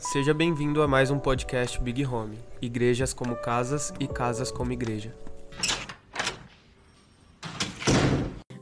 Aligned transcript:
Seja 0.00 0.32
bem-vindo 0.32 0.80
a 0.80 0.88
mais 0.88 1.10
um 1.10 1.18
podcast 1.18 1.78
Big 1.78 2.06
Home. 2.06 2.38
Igrejas 2.60 3.12
como 3.12 3.36
casas 3.36 3.92
e 4.00 4.06
casas 4.06 4.50
como 4.50 4.72
igreja. 4.72 5.14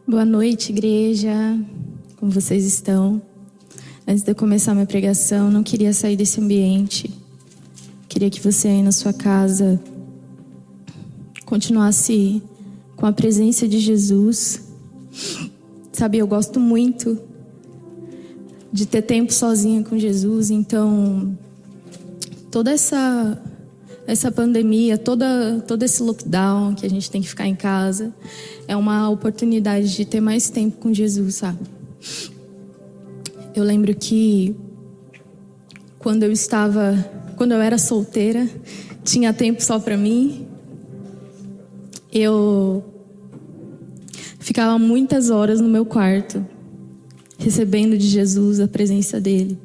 Boa 0.06 0.24
noite, 0.24 0.72
igreja. 0.72 1.30
Como 2.16 2.32
vocês 2.32 2.64
estão? 2.64 3.22
Antes 4.06 4.24
de 4.24 4.32
eu 4.32 4.34
começar 4.34 4.74
minha 4.74 4.84
pregação, 4.84 5.48
não 5.48 5.62
queria 5.62 5.92
sair 5.92 6.16
desse 6.16 6.40
ambiente. 6.40 7.08
Queria 8.08 8.30
que 8.30 8.40
você 8.40 8.66
aí 8.66 8.82
na 8.82 8.92
sua 8.92 9.12
casa 9.12 9.80
continuasse 11.46 12.42
com 12.96 13.06
a 13.06 13.12
presença 13.12 13.68
de 13.68 13.78
Jesus. 13.78 14.68
Sabe, 15.92 16.18
eu 16.18 16.26
gosto 16.26 16.58
muito 16.58 17.27
de 18.72 18.86
ter 18.86 19.02
tempo 19.02 19.32
sozinha 19.32 19.82
com 19.82 19.98
Jesus, 19.98 20.50
então 20.50 21.36
toda 22.50 22.70
essa 22.70 23.40
essa 24.06 24.32
pandemia, 24.32 24.96
toda 24.96 25.62
todo 25.66 25.82
esse 25.82 26.02
lockdown 26.02 26.74
que 26.74 26.86
a 26.86 26.90
gente 26.90 27.10
tem 27.10 27.20
que 27.20 27.28
ficar 27.28 27.46
em 27.46 27.54
casa, 27.54 28.14
é 28.66 28.74
uma 28.74 29.08
oportunidade 29.10 29.94
de 29.94 30.04
ter 30.04 30.20
mais 30.20 30.48
tempo 30.48 30.78
com 30.78 30.92
Jesus, 30.92 31.36
sabe? 31.36 31.58
Eu 33.54 33.64
lembro 33.64 33.94
que 33.94 34.56
quando 35.98 36.22
eu 36.22 36.32
estava, 36.32 36.94
quando 37.36 37.52
eu 37.52 37.60
era 37.60 37.76
solteira, 37.76 38.48
tinha 39.04 39.32
tempo 39.32 39.62
só 39.62 39.78
para 39.78 39.96
mim. 39.96 40.46
Eu 42.12 42.84
ficava 44.38 44.78
muitas 44.78 45.28
horas 45.28 45.60
no 45.60 45.68
meu 45.68 45.84
quarto, 45.84 46.44
recebendo 47.38 47.96
de 47.96 48.06
Jesus 48.06 48.60
a 48.60 48.68
presença 48.68 49.20
dele. 49.20 49.56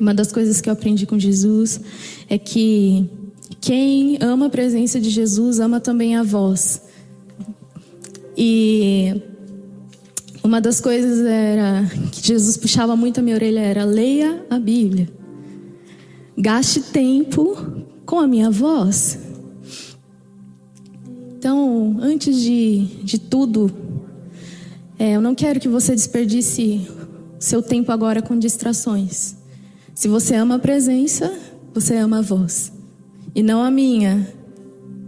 Uma 0.00 0.14
das 0.14 0.32
coisas 0.32 0.60
que 0.60 0.68
eu 0.68 0.72
aprendi 0.72 1.04
com 1.04 1.18
Jesus 1.18 1.80
é 2.28 2.38
que 2.38 3.10
quem 3.60 4.16
ama 4.20 4.46
a 4.46 4.50
presença 4.50 5.00
de 5.00 5.10
Jesus 5.10 5.58
ama 5.58 5.80
também 5.80 6.16
a 6.16 6.22
voz. 6.22 6.82
E 8.36 9.20
uma 10.42 10.60
das 10.60 10.80
coisas 10.80 11.26
era 11.26 11.84
que 12.12 12.24
Jesus 12.24 12.56
puxava 12.56 12.94
muito 12.94 13.18
a 13.18 13.22
minha 13.22 13.34
orelha 13.34 13.60
era 13.60 13.84
leia 13.84 14.46
a 14.48 14.58
Bíblia. 14.58 15.08
Gaste 16.36 16.80
tempo 16.80 17.56
com 18.06 18.20
a 18.20 18.28
minha 18.28 18.48
voz. 18.48 19.18
Então, 21.36 21.98
antes 22.00 22.40
de, 22.40 22.86
de 23.02 23.18
tudo, 23.18 23.70
é, 24.98 25.12
eu 25.12 25.20
não 25.20 25.34
quero 25.34 25.60
que 25.60 25.68
você 25.68 25.94
desperdice 25.94 26.88
seu 27.38 27.62
tempo 27.62 27.92
agora 27.92 28.20
com 28.20 28.38
distrações. 28.38 29.36
Se 29.94 30.08
você 30.08 30.34
ama 30.34 30.56
a 30.56 30.58
presença, 30.58 31.32
você 31.72 31.96
ama 31.96 32.18
a 32.18 32.22
voz. 32.22 32.72
E 33.34 33.42
não 33.42 33.62
a 33.62 33.70
minha, 33.70 34.26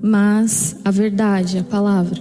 mas 0.01 0.77
a 0.85 0.91
verdade, 0.91 1.59
a 1.59 1.65
palavra. 1.65 2.21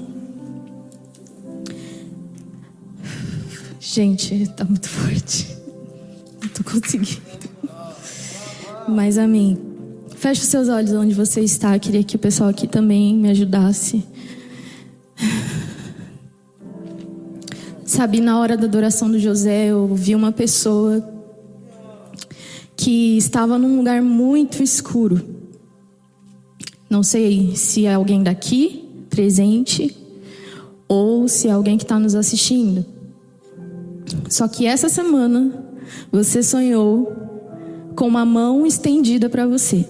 Gente, 3.79 4.47
tá 4.55 4.65
muito 4.65 4.89
forte. 4.89 5.55
Não 6.41 6.49
tô 6.49 6.63
conseguindo. 6.63 7.21
Mas 8.87 9.17
amém. 9.17 9.57
Feche 10.15 10.41
os 10.41 10.47
seus 10.47 10.69
olhos 10.69 10.91
onde 10.93 11.13
você 11.13 11.41
está. 11.41 11.75
Eu 11.75 11.79
queria 11.79 12.03
que 12.03 12.15
o 12.15 12.19
pessoal 12.19 12.49
aqui 12.49 12.67
também 12.67 13.15
me 13.15 13.29
ajudasse. 13.29 14.03
Sabe, 17.89 18.21
na 18.21 18.39
hora 18.39 18.55
da 18.55 18.65
adoração 18.65 19.09
do 19.09 19.17
José, 19.17 19.69
eu 19.69 19.87
vi 19.95 20.13
uma 20.13 20.31
pessoa 20.31 21.03
que 22.77 23.17
estava 23.17 23.57
num 23.57 23.77
lugar 23.77 23.99
muito 23.99 24.61
escuro. 24.61 25.19
Não 26.87 27.01
sei 27.01 27.55
se 27.55 27.87
é 27.87 27.95
alguém 27.95 28.21
daqui 28.21 28.87
presente 29.09 29.97
ou 30.87 31.27
se 31.27 31.47
é 31.47 31.51
alguém 31.51 31.79
que 31.79 31.83
está 31.83 31.97
nos 31.97 32.13
assistindo. 32.13 32.85
Só 34.29 34.47
que 34.47 34.67
essa 34.67 34.87
semana 34.87 35.51
você 36.11 36.43
sonhou 36.43 37.11
com 37.95 38.07
uma 38.07 38.23
mão 38.23 38.67
estendida 38.67 39.31
para 39.31 39.47
você. 39.47 39.89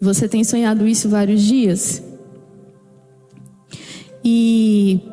Você 0.00 0.28
tem 0.28 0.42
sonhado 0.42 0.84
isso 0.84 1.08
vários 1.08 1.40
dias? 1.42 2.02
E 4.24 5.11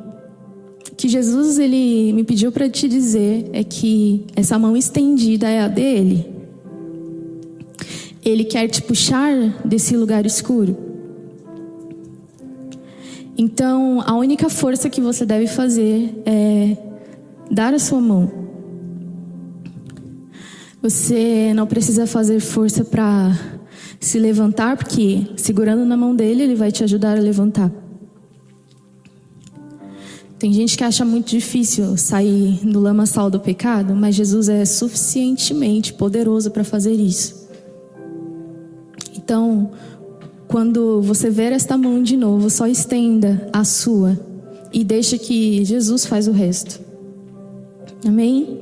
que 0.99 1.07
Jesus 1.07 1.57
ele 1.57 2.11
me 2.11 2.25
pediu 2.25 2.51
para 2.51 2.69
te 2.69 2.85
dizer 2.85 3.49
é 3.53 3.63
que 3.63 4.25
essa 4.35 4.59
mão 4.59 4.75
estendida 4.75 5.47
é 5.47 5.61
a 5.61 5.67
dele. 5.69 6.25
Ele 8.21 8.43
quer 8.43 8.67
te 8.67 8.81
puxar 8.81 9.33
desse 9.63 9.95
lugar 9.95 10.25
escuro. 10.25 10.75
Então, 13.37 14.03
a 14.05 14.13
única 14.13 14.49
força 14.49 14.89
que 14.89 14.99
você 14.99 15.25
deve 15.25 15.47
fazer 15.47 16.21
é 16.25 16.75
dar 17.49 17.73
a 17.73 17.79
sua 17.79 18.01
mão. 18.01 18.29
Você 20.81 21.53
não 21.55 21.65
precisa 21.65 22.05
fazer 22.05 22.41
força 22.41 22.83
para 22.83 23.39
se 24.01 24.19
levantar, 24.19 24.75
porque 24.75 25.27
segurando 25.37 25.85
na 25.85 25.95
mão 25.95 26.13
dele, 26.13 26.43
ele 26.43 26.55
vai 26.55 26.73
te 26.73 26.83
ajudar 26.83 27.17
a 27.17 27.21
levantar. 27.21 27.71
Tem 30.39 30.53
gente 30.53 30.77
que 30.77 30.85
acha 30.85 31.03
muito 31.03 31.29
difícil 31.29 31.97
sair 31.97 32.61
do 32.63 32.79
lamaçal 32.79 33.29
do 33.29 33.41
pecado, 33.41 33.93
mas 33.93 34.15
Jesus 34.15 34.47
é 34.47 34.63
suficientemente 34.63 35.91
poderoso 35.93 36.49
para 36.49 36.63
fazer 36.63 36.93
isso. 36.93 37.49
Então, 39.17 39.71
quando 40.47 41.01
você 41.01 41.29
ver 41.29 41.51
esta 41.51 41.77
mão 41.77 42.01
de 42.01 42.15
novo, 42.15 42.49
só 42.49 42.65
estenda 42.67 43.49
a 43.51 43.65
sua 43.65 44.17
e 44.71 44.81
deixe 44.81 45.17
que 45.17 45.65
Jesus 45.65 46.05
faz 46.05 46.25
o 46.27 46.31
resto. 46.31 46.79
Amém? 48.05 48.61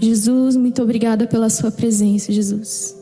Jesus, 0.00 0.56
muito 0.56 0.82
obrigada 0.82 1.26
pela 1.26 1.50
sua 1.50 1.70
presença, 1.70 2.32
Jesus. 2.32 2.99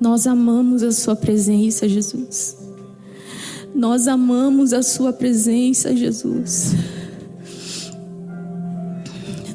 Nós 0.00 0.26
amamos 0.26 0.82
a 0.82 0.90
sua 0.90 1.14
presença, 1.14 1.86
Jesus. 1.86 2.56
Nós 3.74 4.08
amamos 4.08 4.72
a 4.72 4.82
sua 4.82 5.12
presença, 5.12 5.94
Jesus. 5.94 6.74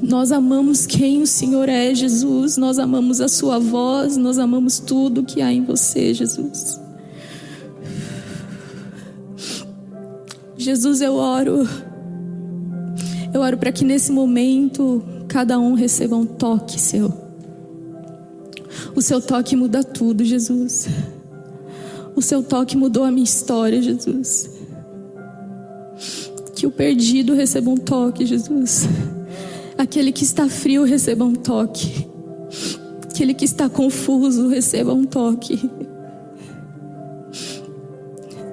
Nós 0.02 0.32
amamos 0.32 0.86
quem 0.86 1.24
o 1.24 1.28
Senhor 1.28 1.68
é, 1.68 1.96
Jesus. 1.96 2.58
Nós 2.58 2.78
amamos 2.78 3.20
a 3.22 3.28
sua 3.28 3.58
voz, 3.58 4.18
nós 4.18 4.38
amamos 4.38 4.80
tudo 4.80 5.24
que 5.24 5.42
há 5.42 5.52
em 5.52 5.64
você, 5.64 6.14
Jesus. 6.14 6.80
Jesus, 10.56 11.02
eu 11.02 11.16
oro. 11.16 11.68
Eu 13.34 13.42
oro 13.42 13.58
para 13.58 13.72
que 13.72 13.84
nesse 13.84 14.12
momento 14.12 15.04
cada 15.28 15.60
um 15.60 15.74
receba 15.74 16.16
um 16.16 16.26
toque 16.26 16.80
seu. 16.80 17.25
O 18.96 19.02
seu 19.02 19.22
toque 19.22 19.56
muda 19.56 19.84
tudo, 19.84 20.24
Jesus. 20.24 20.88
O 22.16 22.22
seu 22.22 22.42
toque 22.42 22.78
mudou 22.78 23.04
a 23.04 23.12
minha 23.12 23.26
história, 23.26 23.82
Jesus. 23.82 24.50
Que 26.56 26.66
o 26.66 26.72
perdido 26.72 27.34
receba 27.34 27.70
um 27.70 27.76
toque, 27.76 28.26
Jesus. 28.26 28.88
Aquele 29.78 30.14
que 30.14 30.24
está 30.24 30.48
frio 30.48 30.86
receba 30.86 31.26
um 31.26 31.36
toque. 31.36 32.08
Aquele 33.04 33.34
que 33.34 33.44
está 33.44 33.70
confuso 33.70 34.48
receba 34.48 34.94
um 34.94 35.04
toque. 35.04 35.70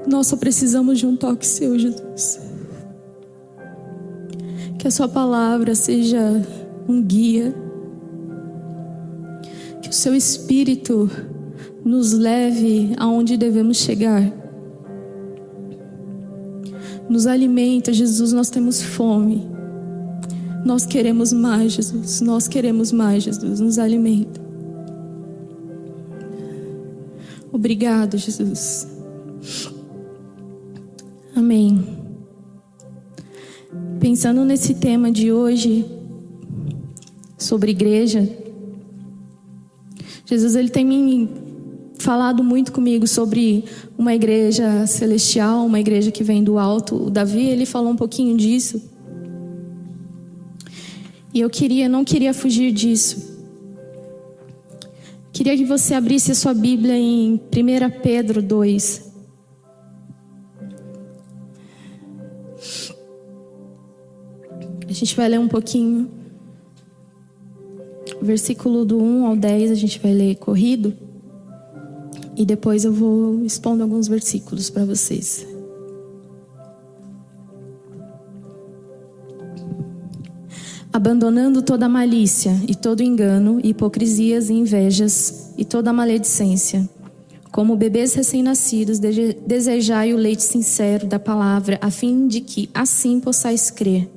Nós 0.09 0.26
só 0.26 0.36
precisamos 0.36 0.98
de 0.98 1.06
um 1.06 1.16
toque 1.16 1.47
seu, 1.47 1.78
Jesus. 1.78 2.41
Que 4.76 4.88
a 4.88 4.91
Sua 4.91 5.09
palavra 5.09 5.77
seja 5.77 6.21
um 6.88 7.00
guia. 7.00 7.54
Seu 10.03 10.16
Espírito 10.16 11.09
nos 11.84 12.13
leve 12.13 12.93
aonde 12.97 13.37
devemos 13.37 13.77
chegar. 13.77 14.33
Nos 17.09 17.25
alimenta, 17.25 17.93
Jesus, 17.93 18.33
nós 18.33 18.51
temos 18.51 18.83
fome. 18.83 19.49
Nós 20.65 20.84
queremos 20.84 21.33
mais, 21.33 21.75
Jesus. 21.75 22.21
Nós 22.21 22.49
queremos 22.49 22.91
mais, 22.91 23.22
Jesus. 23.22 23.60
Nos 23.60 23.78
alimenta. 23.78 24.41
Obrigado, 27.53 28.19
Jesus. 28.19 28.89
Amém. 31.33 31.81
Pensando 34.01 34.45
nesse 34.45 34.75
tema 34.75 35.13
de 35.13 35.31
hoje 35.31 35.87
sobre 37.39 37.71
igreja, 37.71 38.41
Jesus 40.33 40.57
ele 40.57 40.71
tem 40.71 40.83
me 40.83 41.29
falado 41.99 42.43
muito 42.43 42.73
comigo 42.73 43.07
sobre 43.07 43.67
uma 43.99 44.15
igreja 44.15 44.87
celestial, 44.87 45.67
uma 45.67 45.79
igreja 45.79 46.11
que 46.11 46.25
vem 46.25 46.43
do 46.43 46.59
alto. 46.59 46.97
O 46.97 47.11
Davi 47.11 47.45
ele 47.45 47.67
falou 47.67 47.93
um 47.93 47.97
pouquinho 47.97 48.34
disso. 48.34 48.81
E 51.34 51.41
eu 51.41 51.51
queria, 51.51 51.87
não 51.87 52.03
queria 52.03 52.33
fugir 52.33 52.73
disso. 52.73 53.31
Queria 55.34 55.55
que 55.55 55.67
você 55.67 55.93
abrisse 55.93 56.33
a 56.33 56.34
sua 56.34 56.55
Bíblia 56.55 56.97
em 56.97 57.34
1 57.34 57.41
Pedro 58.03 58.41
2. 58.41 59.13
A 64.89 64.93
gente 64.95 65.15
vai 65.15 65.29
ler 65.29 65.39
um 65.39 65.49
pouquinho. 65.49 66.22
Versículo 68.22 68.84
do 68.84 69.03
1 69.03 69.27
ao 69.27 69.36
10 69.36 69.72
a 69.72 69.74
gente 69.74 69.98
vai 69.98 70.15
ler 70.15 70.36
corrido. 70.36 70.95
E 72.36 72.47
depois 72.47 72.84
eu 72.84 72.92
vou 72.92 73.45
expondo 73.45 73.83
alguns 73.83 74.09
versículos 74.09 74.71
para 74.71 74.84
vocês. 74.84 75.47
abandonando 80.92 81.63
toda 81.63 81.89
malícia 81.89 82.54
e 82.69 82.74
todo 82.74 83.03
engano, 83.03 83.59
hipocrisias 83.65 84.51
e 84.51 84.53
invejas 84.53 85.54
e 85.57 85.65
toda 85.65 85.92
maledicência. 85.92 86.86
Como 87.51 87.77
bebês 87.77 88.13
recém-nascidos, 88.15 88.98
desejai 88.98 90.13
o 90.13 90.16
leite 90.16 90.42
sincero 90.42 91.07
da 91.07 91.19
palavra, 91.19 91.78
a 91.80 91.91
fim 91.91 92.27
de 92.28 92.41
que 92.41 92.69
assim 92.74 93.21
possais 93.21 93.71
crer. 93.71 94.09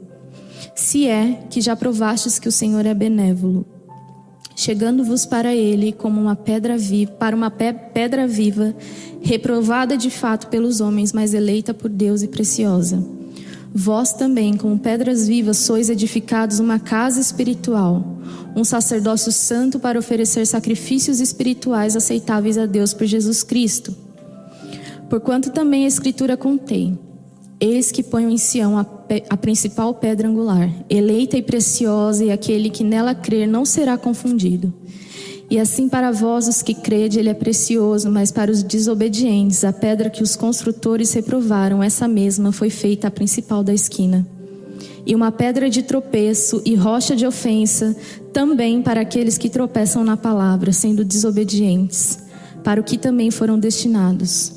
Se 0.75 1.07
é 1.07 1.45
que 1.49 1.61
já 1.61 1.75
provastes 1.75 2.39
que 2.39 2.49
o 2.49 2.51
Senhor 2.51 2.85
é 2.85 2.93
benévolo, 2.93 3.65
chegando-vos 4.55 5.25
para 5.25 5.53
ele 5.53 5.91
como 5.91 6.21
uma 6.21 6.35
pedra 6.35 6.77
viva, 6.77 7.11
para 7.11 7.35
uma 7.35 7.51
pedra 7.51 8.25
viva, 8.25 8.73
reprovada 9.21 9.97
de 9.97 10.09
fato 10.09 10.47
pelos 10.47 10.79
homens, 10.79 11.11
mas 11.11 11.33
eleita 11.33 11.73
por 11.73 11.89
Deus 11.89 12.21
e 12.21 12.27
preciosa. 12.27 13.03
Vós 13.77 14.13
também, 14.13 14.55
como 14.55 14.79
pedras 14.79 15.27
vivas, 15.27 15.57
sois 15.57 15.89
edificados 15.89 16.59
uma 16.59 16.79
casa 16.79 17.19
espiritual, 17.19 18.17
um 18.55 18.63
sacerdócio 18.63 19.33
santo 19.33 19.79
para 19.79 19.99
oferecer 19.99 20.45
sacrifícios 20.47 21.19
espirituais 21.19 21.93
aceitáveis 21.93 22.57
a 22.57 22.65
Deus 22.65 22.93
por 22.93 23.05
Jesus 23.05 23.43
Cristo. 23.43 23.93
Porquanto 25.09 25.49
também 25.51 25.83
a 25.83 25.89
Escritura 25.89 26.37
contém: 26.37 26.97
Eis 27.59 27.91
que 27.91 28.03
ponho 28.03 28.29
em 28.29 28.37
Sião 28.37 28.77
a, 28.77 28.85
a 29.29 29.37
principal 29.37 29.93
pedra 29.93 30.27
angular, 30.27 30.69
eleita 30.89 31.37
e 31.37 31.41
preciosa, 31.41 32.25
e 32.25 32.31
aquele 32.31 32.69
que 32.69 32.83
nela 32.83 33.15
crer 33.15 33.47
não 33.47 33.63
será 33.63 33.97
confundido. 33.97 34.73
E 35.49 35.59
assim 35.59 35.87
para 35.87 36.11
vós 36.11 36.47
os 36.47 36.61
que 36.61 36.73
crede, 36.73 37.19
ele 37.19 37.29
é 37.29 37.33
precioso, 37.33 38.09
mas 38.09 38.31
para 38.31 38.51
os 38.51 38.63
desobedientes, 38.63 39.63
a 39.63 39.71
pedra 39.71 40.09
que 40.09 40.23
os 40.23 40.35
construtores 40.35 41.13
reprovaram, 41.13 41.83
essa 41.83 42.07
mesma 42.07 42.51
foi 42.51 42.69
feita 42.69 43.07
a 43.07 43.11
principal 43.11 43.63
da 43.63 43.73
esquina. 43.73 44.27
E 45.05 45.13
uma 45.13 45.31
pedra 45.31 45.69
de 45.69 45.83
tropeço 45.83 46.61
e 46.65 46.73
rocha 46.73 47.15
de 47.15 47.27
ofensa, 47.27 47.95
também 48.33 48.81
para 48.81 49.01
aqueles 49.01 49.37
que 49.37 49.49
tropeçam 49.49 50.03
na 50.03 50.17
palavra, 50.17 50.73
sendo 50.73 51.05
desobedientes, 51.05 52.19
para 52.63 52.81
o 52.81 52.83
que 52.83 52.97
também 52.97 53.29
foram 53.29 53.59
destinados. 53.59 54.54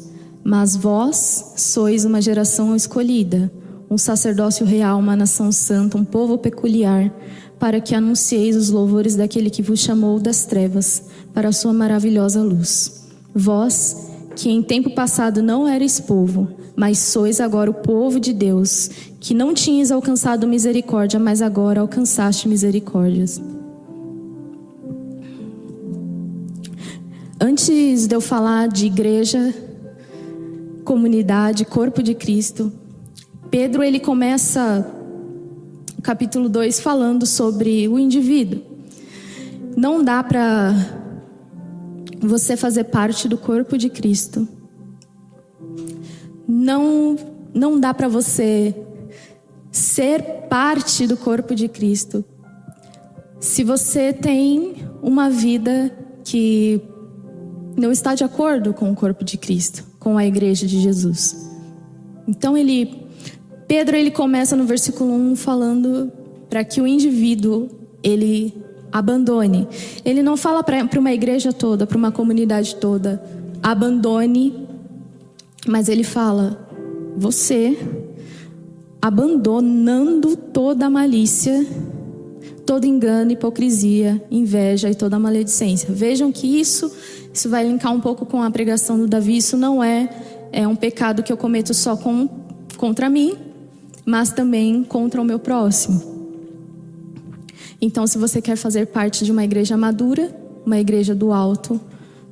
Mas 0.48 0.74
vós 0.74 1.52
sois 1.56 2.06
uma 2.06 2.22
geração 2.22 2.74
escolhida, 2.74 3.52
um 3.90 3.98
sacerdócio 3.98 4.64
real, 4.64 4.98
uma 4.98 5.14
nação 5.14 5.52
santa, 5.52 5.98
um 5.98 6.04
povo 6.06 6.38
peculiar, 6.38 7.12
para 7.58 7.82
que 7.82 7.94
anuncieis 7.94 8.56
os 8.56 8.70
louvores 8.70 9.14
daquele 9.14 9.50
que 9.50 9.60
vos 9.60 9.78
chamou 9.78 10.18
das 10.18 10.46
trevas 10.46 11.02
para 11.34 11.50
a 11.50 11.52
sua 11.52 11.74
maravilhosa 11.74 12.42
luz. 12.42 13.10
Vós, 13.34 14.08
que 14.36 14.48
em 14.48 14.62
tempo 14.62 14.94
passado 14.94 15.42
não 15.42 15.68
erais 15.68 16.00
povo, 16.00 16.48
mas 16.74 16.96
sois 16.96 17.42
agora 17.42 17.70
o 17.70 17.74
povo 17.74 18.18
de 18.18 18.32
Deus, 18.32 18.88
que 19.20 19.34
não 19.34 19.52
tinhas 19.52 19.90
alcançado 19.90 20.48
misericórdia, 20.48 21.20
mas 21.20 21.42
agora 21.42 21.82
alcançaste 21.82 22.48
misericórdias. 22.48 23.38
Antes 27.38 28.06
de 28.06 28.16
eu 28.16 28.20
falar 28.22 28.66
de 28.68 28.86
igreja, 28.86 29.54
comunidade, 30.88 31.66
corpo 31.66 32.02
de 32.02 32.14
Cristo, 32.14 32.72
Pedro 33.50 33.82
ele 33.82 34.00
começa 34.00 34.90
capítulo 36.02 36.48
2 36.48 36.80
falando 36.80 37.26
sobre 37.26 37.86
o 37.86 37.98
indivíduo. 37.98 38.62
Não 39.76 40.02
dá 40.02 40.24
para 40.24 40.72
você 42.20 42.56
fazer 42.56 42.84
parte 42.84 43.28
do 43.28 43.36
corpo 43.36 43.76
de 43.76 43.90
Cristo. 43.90 44.48
Não 46.48 47.18
não 47.52 47.78
dá 47.78 47.92
para 47.92 48.08
você 48.08 48.74
ser 49.70 50.22
parte 50.48 51.06
do 51.06 51.18
corpo 51.18 51.54
de 51.54 51.68
Cristo 51.68 52.24
se 53.38 53.62
você 53.62 54.10
tem 54.14 54.76
uma 55.02 55.28
vida 55.28 55.94
que 56.24 56.80
não 57.76 57.92
está 57.92 58.14
de 58.14 58.24
acordo 58.24 58.72
com 58.72 58.90
o 58.90 58.96
corpo 58.96 59.22
de 59.22 59.36
Cristo, 59.36 59.87
com 60.08 60.16
a 60.16 60.24
igreja 60.24 60.66
de 60.66 60.80
Jesus. 60.80 61.50
Então 62.26 62.56
ele 62.56 63.06
Pedro 63.66 63.94
ele 63.94 64.10
começa 64.10 64.56
no 64.56 64.64
versículo 64.64 65.12
1 65.12 65.36
falando 65.36 66.10
para 66.48 66.64
que 66.64 66.80
o 66.80 66.86
indivíduo 66.86 67.68
ele 68.02 68.54
abandone. 68.90 69.68
Ele 70.06 70.22
não 70.22 70.34
fala 70.34 70.62
para 70.62 70.98
uma 70.98 71.12
igreja 71.12 71.52
toda, 71.52 71.86
para 71.86 71.98
uma 71.98 72.10
comunidade 72.10 72.76
toda, 72.76 73.22
abandone, 73.62 74.66
mas 75.66 75.90
ele 75.90 76.04
fala: 76.04 76.58
você 77.14 77.76
abandonando 79.02 80.38
toda 80.38 80.86
a 80.86 80.90
malícia, 80.90 81.66
todo 82.68 82.84
engano, 82.84 83.32
hipocrisia, 83.32 84.22
inveja 84.30 84.90
e 84.90 84.94
toda 84.94 85.18
maledicência. 85.18 85.88
Vejam 85.90 86.30
que 86.30 86.60
isso, 86.60 86.94
isso 87.32 87.48
vai 87.48 87.66
linkar 87.66 87.90
um 87.94 87.98
pouco 87.98 88.26
com 88.26 88.42
a 88.42 88.50
pregação 88.50 88.98
do 88.98 89.06
Davi. 89.06 89.38
Isso 89.38 89.56
não 89.56 89.82
é, 89.82 90.10
é 90.52 90.68
um 90.68 90.76
pecado 90.76 91.22
que 91.22 91.32
eu 91.32 91.36
cometo 91.38 91.72
só 91.72 91.96
com, 91.96 92.28
contra 92.76 93.08
mim, 93.08 93.38
mas 94.04 94.32
também 94.32 94.84
contra 94.84 95.18
o 95.18 95.24
meu 95.24 95.38
próximo. 95.38 96.18
Então, 97.80 98.06
se 98.06 98.18
você 98.18 98.42
quer 98.42 98.56
fazer 98.56 98.88
parte 98.88 99.24
de 99.24 99.32
uma 99.32 99.44
igreja 99.44 99.74
madura, 99.74 100.30
uma 100.66 100.78
igreja 100.78 101.14
do 101.14 101.32
alto, 101.32 101.80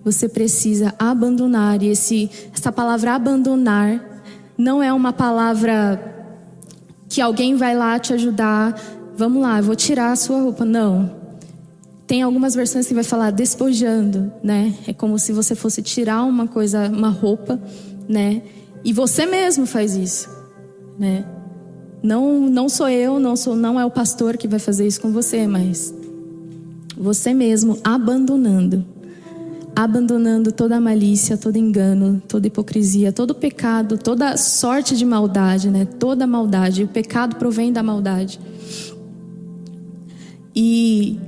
você 0.04 0.28
precisa 0.28 0.94
abandonar. 0.98 1.82
E 1.82 1.88
esse, 1.88 2.28
essa 2.54 2.70
palavra 2.70 3.14
abandonar 3.14 4.22
não 4.58 4.82
é 4.82 4.92
uma 4.92 5.14
palavra 5.14 6.14
que 7.08 7.22
alguém 7.22 7.56
vai 7.56 7.74
lá 7.74 7.98
te 7.98 8.12
ajudar. 8.12 8.78
Vamos 9.16 9.40
lá, 9.40 9.58
eu 9.58 9.64
vou 9.64 9.74
tirar 9.74 10.12
a 10.12 10.16
sua 10.16 10.40
roupa. 10.40 10.64
Não. 10.64 11.10
Tem 12.06 12.22
algumas 12.22 12.54
versões 12.54 12.86
que 12.86 12.94
vai 12.94 13.02
falar 13.02 13.30
despojando, 13.30 14.30
né? 14.42 14.74
É 14.86 14.92
como 14.92 15.18
se 15.18 15.32
você 15.32 15.54
fosse 15.54 15.82
tirar 15.82 16.22
uma 16.22 16.46
coisa, 16.46 16.88
uma 16.88 17.08
roupa, 17.08 17.60
né? 18.08 18.42
E 18.84 18.92
você 18.92 19.26
mesmo 19.26 19.66
faz 19.66 19.96
isso, 19.96 20.28
né? 20.98 21.24
Não, 22.02 22.38
não 22.48 22.68
sou 22.68 22.88
eu, 22.88 23.18
não 23.18 23.34
sou, 23.34 23.56
não 23.56 23.80
é 23.80 23.84
o 23.84 23.90
pastor 23.90 24.36
que 24.36 24.46
vai 24.46 24.60
fazer 24.60 24.86
isso 24.86 25.00
com 25.00 25.10
você, 25.10 25.46
mas 25.48 25.92
você 26.96 27.34
mesmo 27.34 27.78
abandonando, 27.82 28.84
abandonando 29.74 30.52
toda 30.52 30.80
malícia, 30.80 31.36
todo 31.36 31.56
engano, 31.56 32.22
toda 32.28 32.46
hipocrisia, 32.46 33.12
todo 33.12 33.34
pecado, 33.34 33.98
toda 33.98 34.36
sorte 34.36 34.96
de 34.96 35.04
maldade, 35.04 35.68
né? 35.68 35.84
Toda 35.84 36.26
maldade. 36.26 36.84
O 36.84 36.88
pecado 36.88 37.34
provém 37.36 37.72
da 37.72 37.82
maldade. 37.82 38.38
E 40.56 41.20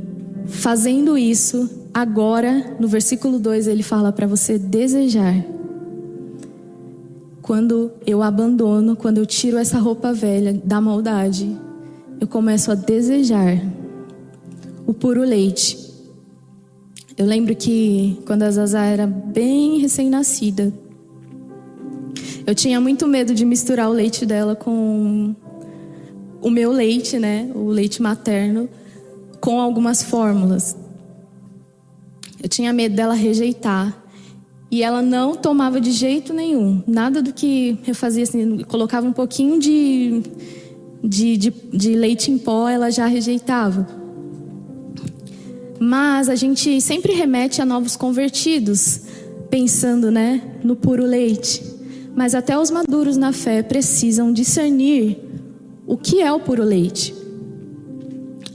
fazendo 0.47 1.19
isso, 1.19 1.69
agora, 1.93 2.75
no 2.81 2.89
versículo 2.89 3.39
2, 3.39 3.67
ele 3.67 3.83
fala 3.83 4.11
para 4.11 4.27
você 4.27 4.59
desejar 4.59 5.45
quando 7.49 7.91
eu 8.07 8.23
abandono, 8.23 8.95
quando 8.95 9.19
eu 9.19 9.25
tiro 9.25 9.57
essa 9.57 9.79
roupa 9.79 10.13
velha 10.13 10.53
da 10.65 10.83
maldade, 10.83 11.57
eu 12.21 12.27
começo 12.27 12.71
a 12.71 12.75
desejar 12.75 13.59
o 14.87 14.93
puro 14.93 15.23
leite. 15.23 15.79
Eu 17.17 17.25
lembro 17.25 17.57
que 17.57 18.19
quando 18.27 18.43
a 18.43 18.51
Zaza 18.51 18.81
era 18.81 19.07
bem 19.07 19.79
recém-nascida, 19.79 20.73
eu 22.47 22.55
tinha 22.55 22.81
muito 22.81 23.07
medo 23.07 23.35
de 23.35 23.47
misturar 23.47 23.89
o 23.89 23.93
leite 23.93 24.27
dela 24.27 24.55
com 24.55 25.35
o 26.43 26.51
meu 26.51 26.71
leite, 26.71 27.19
né, 27.19 27.51
o 27.55 27.69
leite 27.69 28.03
materno, 28.03 28.69
com 29.49 29.63
algumas 29.63 30.03
fórmulas. 30.03 30.77
Eu 32.43 32.51
tinha 32.51 32.71
medo 32.71 32.95
dela 32.95 33.15
rejeitar. 33.15 33.97
E 34.71 34.83
ela 34.83 35.01
não 35.01 35.35
tomava 35.35 35.81
de 35.81 35.91
jeito 35.91 36.35
nenhum. 36.35 36.83
Nada 36.87 37.23
do 37.23 37.33
que 37.33 37.79
eu 37.87 37.95
fazia 37.95 38.25
assim, 38.25 38.59
colocava 38.65 39.07
um 39.07 39.13
pouquinho 39.13 39.59
de, 39.59 40.23
de, 41.03 41.39
de, 41.39 41.51
de 41.73 41.95
leite 41.95 42.31
em 42.31 42.37
pó, 42.37 42.69
ela 42.69 42.91
já 42.91 43.07
rejeitava. 43.07 43.89
Mas 45.81 46.29
a 46.29 46.35
gente 46.35 46.79
sempre 46.83 47.15
remete 47.15 47.63
a 47.63 47.65
novos 47.65 47.97
convertidos, 47.97 49.01
pensando 49.49 50.11
né, 50.11 50.43
no 50.63 50.77
puro 50.77 51.07
leite. 51.07 51.65
Mas 52.15 52.35
até 52.35 52.59
os 52.59 52.71
maduros 52.71 53.17
na 53.17 53.33
fé 53.33 53.63
precisam 53.63 54.31
discernir 54.31 55.17
o 55.87 55.97
que 55.97 56.21
é 56.21 56.31
o 56.31 56.39
puro 56.39 56.63
leite. 56.63 57.17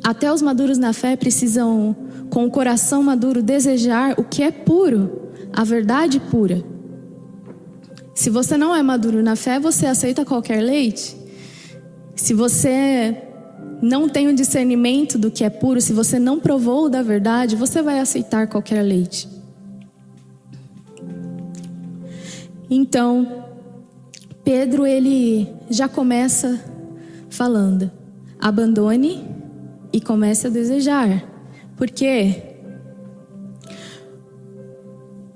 Até 0.04 0.32
os 0.32 0.42
maduros 0.42 0.78
na 0.78 0.92
fé 0.92 1.16
precisam, 1.16 1.96
com 2.30 2.46
o 2.46 2.52
coração 2.52 3.02
maduro, 3.02 3.42
desejar 3.42 4.20
o 4.20 4.24
que 4.24 4.44
é 4.44 4.52
puro, 4.52 5.32
a 5.54 5.64
verdade 5.64 6.20
pura. 6.20 6.62
Se 8.14 8.30
você 8.30 8.58
não 8.58 8.76
é 8.76 8.84
maduro 8.84 9.24
na 9.24 9.36
fé, 9.36 9.60
você 9.60 9.86
aceita 9.86 10.26
qualquer 10.26 10.62
leite. 10.62 11.16
Se 12.16 12.34
você 12.34 13.18
não 13.82 14.10
tem 14.10 14.28
o 14.28 14.36
discernimento 14.36 15.18
do 15.18 15.32
que 15.32 15.44
é 15.44 15.50
puro, 15.50 15.80
se 15.80 15.94
você 15.94 16.20
não 16.20 16.40
provou 16.40 16.90
da 16.90 17.02
verdade, 17.02 17.56
você 17.56 17.82
vai 17.82 18.00
aceitar 18.00 18.48
qualquer 18.48 18.82
leite. 18.82 19.28
Então, 22.70 23.46
Pedro 24.44 24.86
ele 24.86 25.48
já 25.70 25.88
começa 25.88 26.60
falando: 27.30 27.90
abandone 28.40 29.43
e 29.94 30.02
comece 30.02 30.48
a 30.48 30.50
desejar. 30.50 31.24
Por 31.78 31.90
quê? 31.90 32.42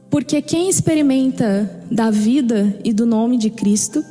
Porque 0.10 0.42
quem 0.42 0.68
experimenta 0.68 1.86
da 1.92 2.10
vida 2.10 2.80
e 2.84 2.92
do 2.92 3.06
nome 3.06 3.38
de 3.38 3.52
Cristo, 3.52 4.04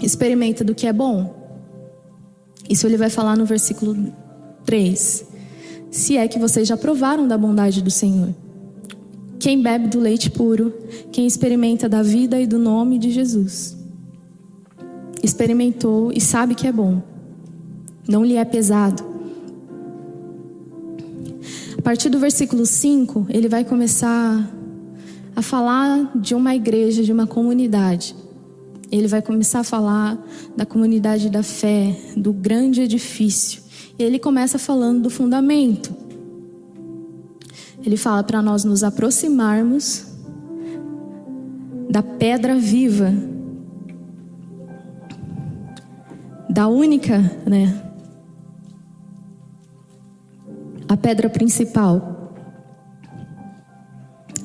experimenta 0.00 0.62
do 0.62 0.74
que 0.74 0.86
é 0.86 0.92
bom. 0.92 1.34
Isso 2.68 2.86
ele 2.86 2.98
vai 2.98 3.08
falar 3.08 3.36
no 3.36 3.46
versículo 3.46 3.96
3. 4.66 5.26
Se 5.90 6.16
é 6.18 6.28
que 6.28 6.38
vocês 6.38 6.68
já 6.68 6.76
provaram 6.76 7.26
da 7.26 7.38
bondade 7.38 7.82
do 7.82 7.90
Senhor. 7.90 8.34
Quem 9.38 9.62
bebe 9.62 9.88
do 9.88 10.00
leite 10.00 10.30
puro, 10.30 10.74
quem 11.12 11.26
experimenta 11.26 11.88
da 11.88 12.02
vida 12.02 12.40
e 12.40 12.46
do 12.46 12.58
nome 12.58 12.98
de 12.98 13.10
Jesus. 13.10 13.76
Experimentou 15.22 16.12
e 16.12 16.20
sabe 16.20 16.54
que 16.54 16.66
é 16.66 16.72
bom. 16.72 17.00
Não 18.08 18.24
lhe 18.24 18.36
é 18.36 18.44
pesado. 18.44 19.15
Partir 21.86 22.08
do 22.08 22.18
versículo 22.18 22.66
5, 22.66 23.28
ele 23.28 23.48
vai 23.48 23.64
começar 23.64 24.44
a 25.36 25.40
falar 25.40 26.10
de 26.16 26.34
uma 26.34 26.52
igreja, 26.52 27.04
de 27.04 27.12
uma 27.12 27.28
comunidade. 27.28 28.12
Ele 28.90 29.06
vai 29.06 29.22
começar 29.22 29.60
a 29.60 29.62
falar 29.62 30.18
da 30.56 30.66
comunidade 30.66 31.30
da 31.30 31.44
fé, 31.44 31.96
do 32.16 32.32
grande 32.32 32.80
edifício. 32.80 33.62
E 33.96 34.02
ele 34.02 34.18
começa 34.18 34.58
falando 34.58 35.02
do 35.02 35.10
fundamento. 35.10 35.94
Ele 37.84 37.96
fala 37.96 38.24
para 38.24 38.42
nós 38.42 38.64
nos 38.64 38.82
aproximarmos 38.82 40.08
da 41.88 42.02
pedra 42.02 42.56
viva, 42.56 43.14
da 46.50 46.66
única, 46.66 47.20
né? 47.46 47.85
A 50.88 50.96
pedra 50.96 51.28
principal. 51.28 52.32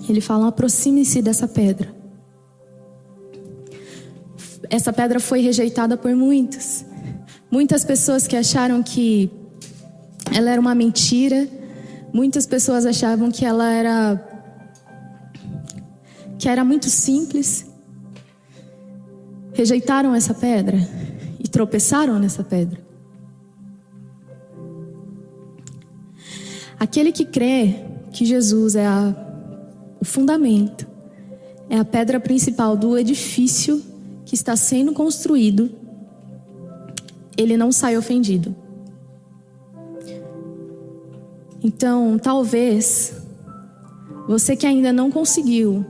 Ele 0.07 0.21
fala: 0.21 0.47
aproxime-se 0.47 1.21
dessa 1.21 1.47
pedra. 1.47 1.93
Essa 4.69 4.93
pedra 4.93 5.19
foi 5.19 5.41
rejeitada 5.41 5.97
por 5.97 6.15
muitos. 6.15 6.85
Muitas 7.49 7.83
pessoas 7.83 8.25
que 8.25 8.35
acharam 8.35 8.81
que 8.81 9.29
ela 10.33 10.49
era 10.51 10.61
uma 10.61 10.73
mentira. 10.73 11.47
Muitas 12.13 12.45
pessoas 12.45 12.85
achavam 12.85 13.29
que 13.31 13.45
ela 13.45 13.69
era 13.69 14.27
que 16.39 16.49
era 16.49 16.63
muito 16.63 16.89
simples. 16.89 17.69
Rejeitaram 19.53 20.15
essa 20.15 20.33
pedra 20.33 20.77
e 21.39 21.47
tropeçaram 21.47 22.17
nessa 22.17 22.43
pedra. 22.43 22.90
Aquele 26.81 27.11
que 27.11 27.25
crê 27.25 27.75
que 28.11 28.25
Jesus 28.25 28.75
é 28.75 28.87
a 28.87 29.15
o 29.99 30.03
fundamento, 30.03 30.87
é 31.69 31.77
a 31.77 31.85
pedra 31.85 32.19
principal 32.19 32.75
do 32.75 32.97
edifício 32.97 33.79
que 34.25 34.33
está 34.33 34.55
sendo 34.55 34.91
construído, 34.93 35.69
ele 37.37 37.55
não 37.55 37.71
sai 37.71 37.95
ofendido. 37.95 38.55
Então, 41.63 42.17
talvez 42.17 43.13
você 44.27 44.55
que 44.55 44.65
ainda 44.65 44.91
não 44.91 45.11
conseguiu 45.11 45.85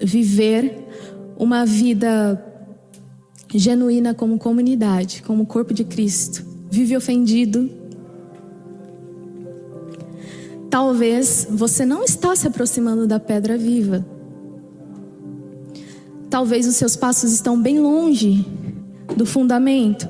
viver 0.00 0.86
uma 1.36 1.66
vida 1.66 2.42
genuína 3.54 4.14
como 4.14 4.38
comunidade, 4.38 5.22
como 5.22 5.44
corpo 5.44 5.74
de 5.74 5.84
Cristo, 5.84 6.42
vive 6.70 6.96
ofendido, 6.96 7.77
Talvez 10.78 11.44
você 11.50 11.84
não 11.84 12.04
está 12.04 12.36
se 12.36 12.46
aproximando 12.46 13.04
da 13.04 13.18
pedra 13.18 13.58
viva. 13.58 14.06
Talvez 16.30 16.68
os 16.68 16.76
seus 16.76 16.94
passos 16.94 17.32
estão 17.32 17.60
bem 17.60 17.80
longe 17.80 18.46
do 19.16 19.26
fundamento. 19.26 20.08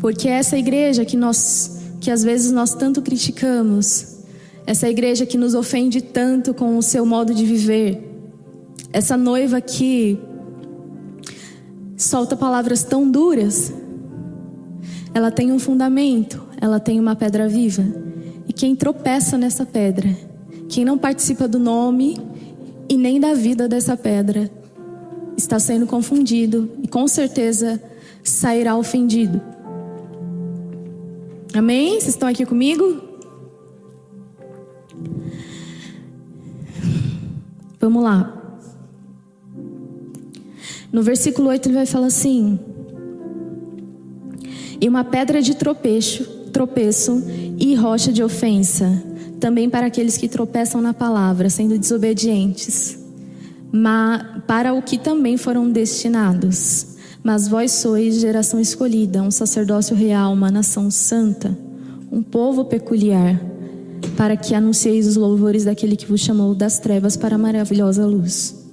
Porque 0.00 0.26
essa 0.26 0.56
igreja 0.56 1.04
que 1.04 1.18
nós 1.18 1.82
que 2.00 2.10
às 2.10 2.24
vezes 2.24 2.50
nós 2.50 2.72
tanto 2.72 3.02
criticamos, 3.02 4.20
essa 4.66 4.88
igreja 4.88 5.26
que 5.26 5.36
nos 5.36 5.54
ofende 5.54 6.00
tanto 6.00 6.54
com 6.54 6.78
o 6.78 6.82
seu 6.82 7.04
modo 7.04 7.34
de 7.34 7.44
viver, 7.44 8.02
essa 8.90 9.18
noiva 9.18 9.60
que 9.60 10.18
solta 11.94 12.34
palavras 12.34 12.84
tão 12.84 13.10
duras, 13.10 13.70
ela 15.12 15.30
tem 15.30 15.52
um 15.52 15.58
fundamento, 15.58 16.42
ela 16.58 16.80
tem 16.80 16.98
uma 16.98 17.14
pedra 17.14 17.46
viva 17.46 18.07
quem 18.58 18.74
tropeça 18.74 19.38
nessa 19.38 19.64
pedra, 19.64 20.12
quem 20.68 20.84
não 20.84 20.98
participa 20.98 21.46
do 21.46 21.60
nome 21.60 22.18
e 22.88 22.96
nem 22.96 23.20
da 23.20 23.32
vida 23.32 23.68
dessa 23.68 23.96
pedra, 23.96 24.50
está 25.36 25.60
sendo 25.60 25.86
confundido 25.86 26.68
e 26.82 26.88
com 26.88 27.06
certeza 27.06 27.80
sairá 28.20 28.76
ofendido. 28.76 29.40
Amém? 31.54 32.00
Vocês 32.00 32.08
estão 32.08 32.28
aqui 32.28 32.44
comigo? 32.44 33.00
Vamos 37.78 38.02
lá. 38.02 38.34
No 40.92 41.00
versículo 41.00 41.48
8 41.48 41.68
ele 41.68 41.76
vai 41.76 41.86
falar 41.86 42.06
assim: 42.06 42.58
E 44.80 44.88
uma 44.88 45.04
pedra 45.04 45.40
de 45.40 45.54
tropeço 45.54 46.38
tropeço 46.58 47.22
e 47.68 47.74
rocha 47.74 48.10
de 48.10 48.22
ofensa, 48.22 49.02
também 49.38 49.68
para 49.68 49.86
aqueles 49.86 50.16
que 50.16 50.26
tropeçam 50.26 50.80
na 50.80 50.94
palavra, 50.94 51.50
sendo 51.50 51.78
desobedientes, 51.78 52.98
mas 53.70 54.24
para 54.46 54.72
o 54.72 54.80
que 54.80 54.96
também 54.96 55.36
foram 55.36 55.70
destinados. 55.70 56.96
Mas 57.22 57.46
vós 57.46 57.72
sois 57.72 58.20
geração 58.20 58.58
escolhida, 58.58 59.22
um 59.22 59.30
sacerdócio 59.30 59.94
real, 59.94 60.32
uma 60.32 60.50
nação 60.50 60.90
santa, 60.90 61.56
um 62.10 62.22
povo 62.22 62.64
peculiar, 62.64 63.38
para 64.16 64.34
que 64.34 64.54
anuncieis 64.54 65.06
os 65.06 65.16
louvores 65.16 65.64
daquele 65.64 65.94
que 65.94 66.06
vos 66.06 66.20
chamou 66.20 66.54
das 66.54 66.78
trevas 66.78 67.18
para 67.18 67.34
a 67.34 67.38
maravilhosa 67.38 68.06
luz. 68.06 68.66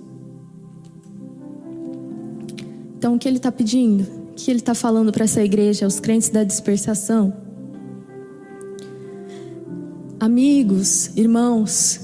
Então, 2.97 3.15
o 3.15 3.19
que 3.19 3.27
ele 3.27 3.37
está 3.37 3.51
pedindo? 3.51 4.03
O 4.31 4.35
que 4.35 4.49
ele 4.49 4.59
está 4.59 4.73
falando 4.73 5.11
para 5.11 5.25
essa 5.25 5.43
igreja, 5.43 5.83
aos 5.83 5.99
crentes 5.99 6.29
da 6.29 6.45
dispersação? 6.45 7.44
Amigos, 10.25 11.15
irmãos, 11.15 11.99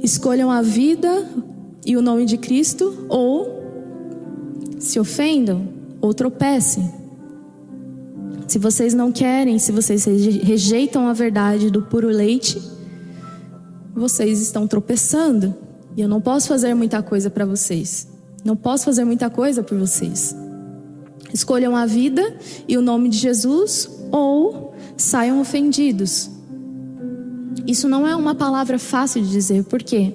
escolham 0.00 0.48
a 0.48 0.62
vida 0.62 1.28
e 1.84 1.96
o 1.96 2.00
nome 2.00 2.24
de 2.24 2.38
Cristo 2.38 3.04
ou 3.08 3.64
se 4.78 5.00
ofendam 5.00 5.66
ou 6.00 6.14
tropecem. 6.14 6.88
Se 8.46 8.60
vocês 8.60 8.94
não 8.94 9.10
querem, 9.10 9.58
se 9.58 9.72
vocês 9.72 10.04
rejeitam 10.04 11.08
a 11.08 11.12
verdade 11.12 11.68
do 11.68 11.82
puro 11.82 12.06
leite, 12.06 12.62
vocês 13.92 14.40
estão 14.40 14.68
tropeçando. 14.68 15.52
E 15.96 16.00
eu 16.00 16.08
não 16.08 16.20
posso 16.20 16.46
fazer 16.46 16.74
muita 16.74 17.02
coisa 17.02 17.28
para 17.28 17.44
vocês. 17.44 18.06
Não 18.44 18.54
posso 18.54 18.84
fazer 18.84 19.04
muita 19.04 19.28
coisa 19.28 19.64
por 19.64 19.76
vocês. 19.76 20.32
Escolham 21.32 21.74
a 21.74 21.86
vida 21.86 22.22
e 22.68 22.78
o 22.78 22.80
nome 22.80 23.08
de 23.08 23.18
Jesus 23.18 23.90
ou 24.12 24.76
saiam 24.96 25.40
ofendidos. 25.40 26.33
Isso 27.66 27.88
não 27.88 28.06
é 28.06 28.14
uma 28.14 28.34
palavra 28.34 28.78
fácil 28.78 29.22
de 29.22 29.30
dizer, 29.30 29.64
porque, 29.64 30.14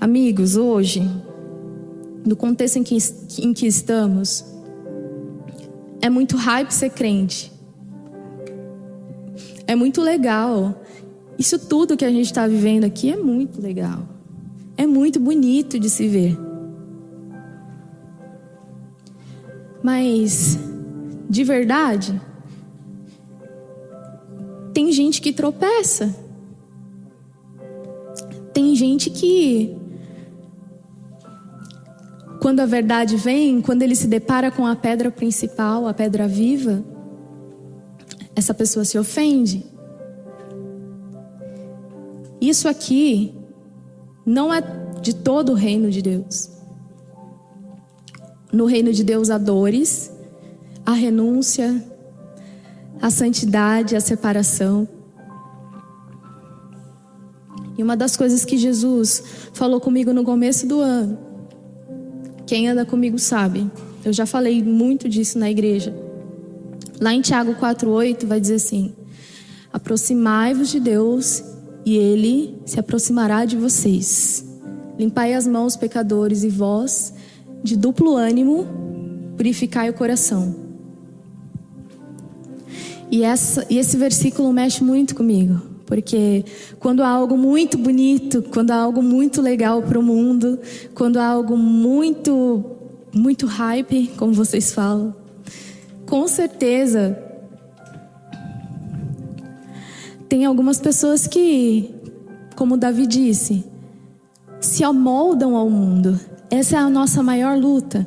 amigos, 0.00 0.56
hoje, 0.56 1.02
no 2.24 2.36
contexto 2.36 2.76
em 2.76 2.82
que, 2.82 2.96
em 3.38 3.52
que 3.52 3.66
estamos, 3.66 4.44
é 6.00 6.10
muito 6.10 6.36
hype 6.36 6.70
ser 6.70 6.90
crente. 6.90 7.52
É 9.66 9.74
muito 9.74 10.02
legal. 10.02 10.82
Isso 11.38 11.58
tudo 11.58 11.96
que 11.96 12.04
a 12.04 12.10
gente 12.10 12.26
está 12.26 12.46
vivendo 12.46 12.84
aqui 12.84 13.10
é 13.10 13.16
muito 13.16 13.60
legal. 13.60 14.00
É 14.76 14.86
muito 14.86 15.18
bonito 15.18 15.78
de 15.78 15.88
se 15.88 16.06
ver. 16.08 16.38
Mas, 19.82 20.58
de 21.28 21.42
verdade, 21.42 22.20
tem 24.72 24.92
gente 24.92 25.20
que 25.20 25.32
tropeça. 25.32 26.21
Gente 28.82 29.10
que 29.10 29.76
quando 32.40 32.58
a 32.58 32.66
verdade 32.66 33.16
vem, 33.16 33.62
quando 33.62 33.82
ele 33.82 33.94
se 33.94 34.08
depara 34.08 34.50
com 34.50 34.66
a 34.66 34.74
pedra 34.74 35.08
principal, 35.08 35.86
a 35.86 35.94
pedra 35.94 36.26
viva, 36.26 36.82
essa 38.34 38.52
pessoa 38.52 38.84
se 38.84 38.98
ofende. 38.98 39.64
Isso 42.40 42.66
aqui 42.66 43.32
não 44.26 44.52
é 44.52 44.60
de 45.00 45.14
todo 45.14 45.52
o 45.52 45.54
reino 45.54 45.88
de 45.88 46.02
Deus. 46.02 46.50
No 48.52 48.66
reino 48.66 48.92
de 48.92 49.04
Deus 49.04 49.30
há 49.30 49.38
dores, 49.38 50.10
a 50.84 50.90
renúncia, 50.90 51.84
a 53.00 53.10
santidade, 53.10 53.94
a 53.94 54.00
separação. 54.00 55.01
Uma 57.82 57.96
das 57.96 58.16
coisas 58.16 58.44
que 58.44 58.56
Jesus 58.56 59.22
falou 59.52 59.80
comigo 59.80 60.12
no 60.12 60.24
começo 60.24 60.66
do 60.66 60.80
ano, 60.80 61.18
quem 62.46 62.68
anda 62.68 62.84
comigo 62.84 63.18
sabe, 63.18 63.70
eu 64.04 64.12
já 64.12 64.26
falei 64.26 64.62
muito 64.62 65.08
disso 65.08 65.38
na 65.38 65.50
igreja. 65.50 65.94
Lá 67.00 67.12
em 67.14 67.20
Tiago 67.20 67.54
4,8 67.54 68.26
vai 68.26 68.40
dizer 68.40 68.56
assim: 68.56 68.92
Aproximai-vos 69.72 70.68
de 70.70 70.78
Deus 70.78 71.42
e 71.84 71.96
Ele 71.96 72.58
se 72.64 72.78
aproximará 72.78 73.44
de 73.44 73.56
vocês. 73.56 74.44
Limpai 74.98 75.34
as 75.34 75.46
mãos, 75.46 75.76
pecadores, 75.76 76.44
e 76.44 76.48
vós, 76.48 77.14
de 77.62 77.76
duplo 77.76 78.14
ânimo, 78.16 78.66
purificai 79.36 79.88
o 79.90 79.94
coração. 79.94 80.54
E, 83.10 83.24
essa, 83.24 83.66
e 83.68 83.78
esse 83.78 83.96
versículo 83.96 84.52
mexe 84.52 84.82
muito 84.82 85.14
comigo, 85.14 85.60
porque 85.86 86.44
quando 86.78 87.02
há 87.02 87.08
algo 87.08 87.36
muito 87.36 87.76
bonito, 87.76 88.42
quando 88.52 88.70
há 88.70 88.76
algo 88.76 89.02
muito 89.02 89.40
legal 89.40 89.82
para 89.82 89.98
o 89.98 90.02
mundo, 90.02 90.58
quando 90.94 91.18
há 91.18 91.26
algo 91.26 91.56
muito, 91.56 92.64
muito 93.12 93.46
hype, 93.46 94.10
como 94.16 94.32
vocês 94.32 94.72
falam, 94.72 95.14
com 96.06 96.26
certeza 96.28 97.18
tem 100.28 100.46
algumas 100.46 100.80
pessoas 100.80 101.26
que, 101.26 101.94
como 102.56 102.78
Davi 102.78 103.06
disse, 103.06 103.64
se 104.62 104.82
amoldam 104.82 105.54
ao 105.56 105.68
mundo. 105.68 106.18
Essa 106.50 106.76
é 106.76 106.78
a 106.78 106.88
nossa 106.88 107.22
maior 107.22 107.58
luta, 107.58 108.06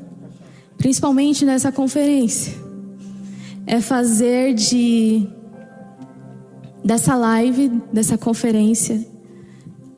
principalmente 0.75 1.45
nessa 1.45 1.71
conferência. 1.71 2.53
É 3.67 3.79
fazer 3.79 4.55
de 4.55 5.27
dessa 6.85 7.15
live, 7.15 7.81
dessa 7.91 8.15
conferência, 8.15 9.03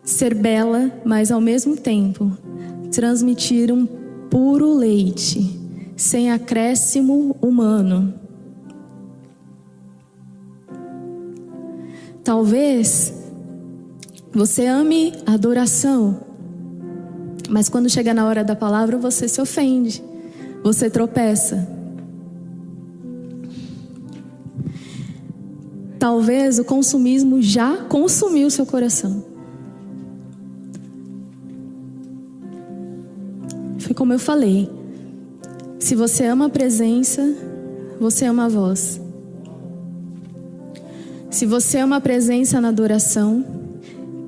ser 0.05 0.33
bela, 0.33 0.89
mas 1.03 1.31
ao 1.33 1.41
mesmo 1.41 1.75
tempo 1.75 2.31
transmitir 2.93 3.73
um 3.73 3.85
puro 4.29 4.73
leite, 4.73 5.59
sem 5.97 6.31
acréscimo 6.31 7.35
humano. 7.41 8.13
Talvez 12.23 13.13
você 14.31 14.65
ame 14.65 15.13
a 15.25 15.33
adoração, 15.33 16.21
mas 17.49 17.67
quando 17.67 17.89
chega 17.89 18.13
na 18.13 18.25
hora 18.25 18.45
da 18.45 18.55
palavra 18.55 18.97
você 18.97 19.27
se 19.27 19.41
ofende, 19.41 20.01
você 20.63 20.89
tropeça. 20.89 21.76
Talvez 26.07 26.57
o 26.57 26.63
consumismo 26.63 27.41
já 27.41 27.75
consumiu 27.89 28.49
seu 28.49 28.65
coração. 28.65 29.25
Foi 33.77 33.93
como 33.93 34.13
eu 34.13 34.19
falei. 34.19 34.69
Se 35.77 35.95
você 35.95 36.23
ama 36.23 36.45
a 36.45 36.49
presença, 36.49 37.21
você 37.99 38.23
ama 38.23 38.45
a 38.45 38.47
voz. 38.47 39.01
Se 41.29 41.45
você 41.45 41.79
ama 41.79 41.97
a 41.97 42.01
presença 42.01 42.61
na 42.61 42.69
adoração, 42.69 43.45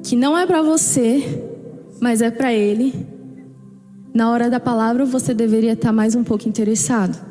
que 0.04 0.17
não 0.17 0.38
é 0.38 0.45
para 0.45 0.62
você, 0.62 1.41
mas 2.01 2.21
é 2.21 2.30
para 2.30 2.51
Ele, 2.54 2.93
na 4.13 4.30
hora 4.30 4.49
da 4.49 4.60
palavra 4.60 5.06
você 5.06 5.34
deveria 5.34 5.71
estar 5.71 5.93
mais 5.93 6.13
um 6.13 6.25
pouco 6.25 6.45
interessado. 6.45 7.29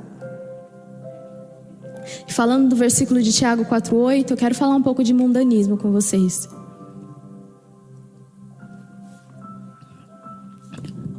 E 2.26 2.32
falando 2.32 2.68
do 2.68 2.76
versículo 2.76 3.22
de 3.22 3.32
Tiago 3.32 3.64
4,8, 3.64 4.30
eu 4.30 4.36
quero 4.36 4.54
falar 4.54 4.76
um 4.76 4.82
pouco 4.82 5.02
de 5.02 5.12
mundanismo 5.12 5.76
com 5.76 5.90
vocês. 5.90 6.48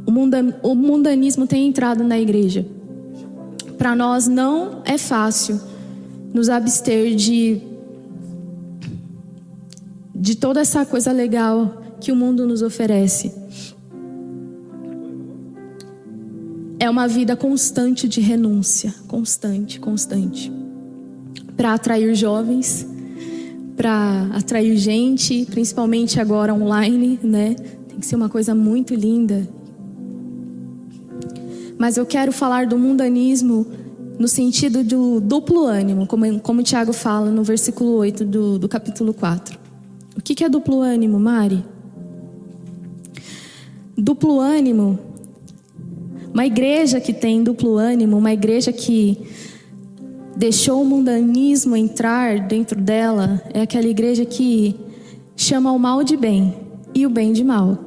O, 0.06 0.12
mundan, 0.12 0.54
o 0.64 0.76
mundanismo 0.76 1.46
tem 1.46 1.68
entrado 1.68 2.04
na 2.04 2.20
igreja. 2.20 2.66
Para 3.78 3.96
nós 3.96 4.28
não 4.28 4.82
é 4.86 4.98
fácil 4.98 5.60
nos 6.34 6.50
abster 6.50 7.16
de, 7.16 7.62
de 10.14 10.36
toda 10.36 10.60
essa 10.60 10.86
coisa 10.86 11.12
legal 11.12 11.82
que 12.00 12.12
o 12.12 12.16
mundo 12.16 12.46
nos 12.46 12.62
oferece. 12.62 13.34
É 16.80 16.90
uma 16.90 17.08
vida 17.08 17.36
constante 17.36 18.08
de 18.08 18.22
renúncia, 18.22 18.94
constante, 19.08 19.80
constante 19.80 20.59
para 21.60 21.74
atrair 21.74 22.16
jovens, 22.16 22.88
para 23.76 24.30
atrair 24.32 24.78
gente, 24.78 25.46
principalmente 25.52 26.18
agora 26.18 26.54
online, 26.54 27.20
né? 27.22 27.54
Tem 27.90 28.00
que 28.00 28.06
ser 28.06 28.16
uma 28.16 28.30
coisa 28.30 28.56
muito 28.56 28.96
linda. 28.96 29.46
Mas 31.78 31.98
eu 31.98 32.06
quero 32.06 32.32
falar 32.32 32.66
do 32.66 32.78
mundanismo 32.78 33.68
no 34.18 34.26
sentido 34.26 34.86
do 34.86 35.20
duplo 35.20 35.66
ânimo, 35.66 36.08
como, 36.08 36.40
como 36.40 36.62
o 36.62 36.64
Tiago 36.64 36.94
fala 36.94 37.30
no 37.30 37.44
versículo 37.44 37.92
8 37.96 38.24
do, 38.24 38.58
do 38.58 38.70
capítulo 38.70 39.14
4. 39.14 39.60
O 40.18 40.22
que, 40.22 40.36
que 40.36 40.46
é 40.46 40.48
duplo 40.48 40.80
ânimo, 40.80 41.20
Mari? 41.20 41.62
Duplo 43.98 44.40
ânimo, 44.40 44.98
uma 46.34 46.46
igreja 46.46 47.02
que 47.02 47.12
tem 47.12 47.44
duplo 47.44 47.76
ânimo, 47.76 48.18
uma 48.18 48.32
igreja 48.32 48.72
que 48.72 49.28
deixou 50.40 50.82
o 50.82 50.86
mundanismo 50.86 51.76
entrar 51.76 52.40
dentro 52.40 52.80
dela 52.80 53.44
é 53.54 53.62
aquela 53.62 53.88
igreja 53.88 54.24
que 54.24 54.74
chama 55.36 55.70
o 55.74 55.78
mal 55.78 56.02
de 56.02 56.16
bem 56.16 56.56
e 56.96 57.06
o 57.06 57.10
bem 57.10 57.34
de 57.34 57.44
mal. 57.44 57.78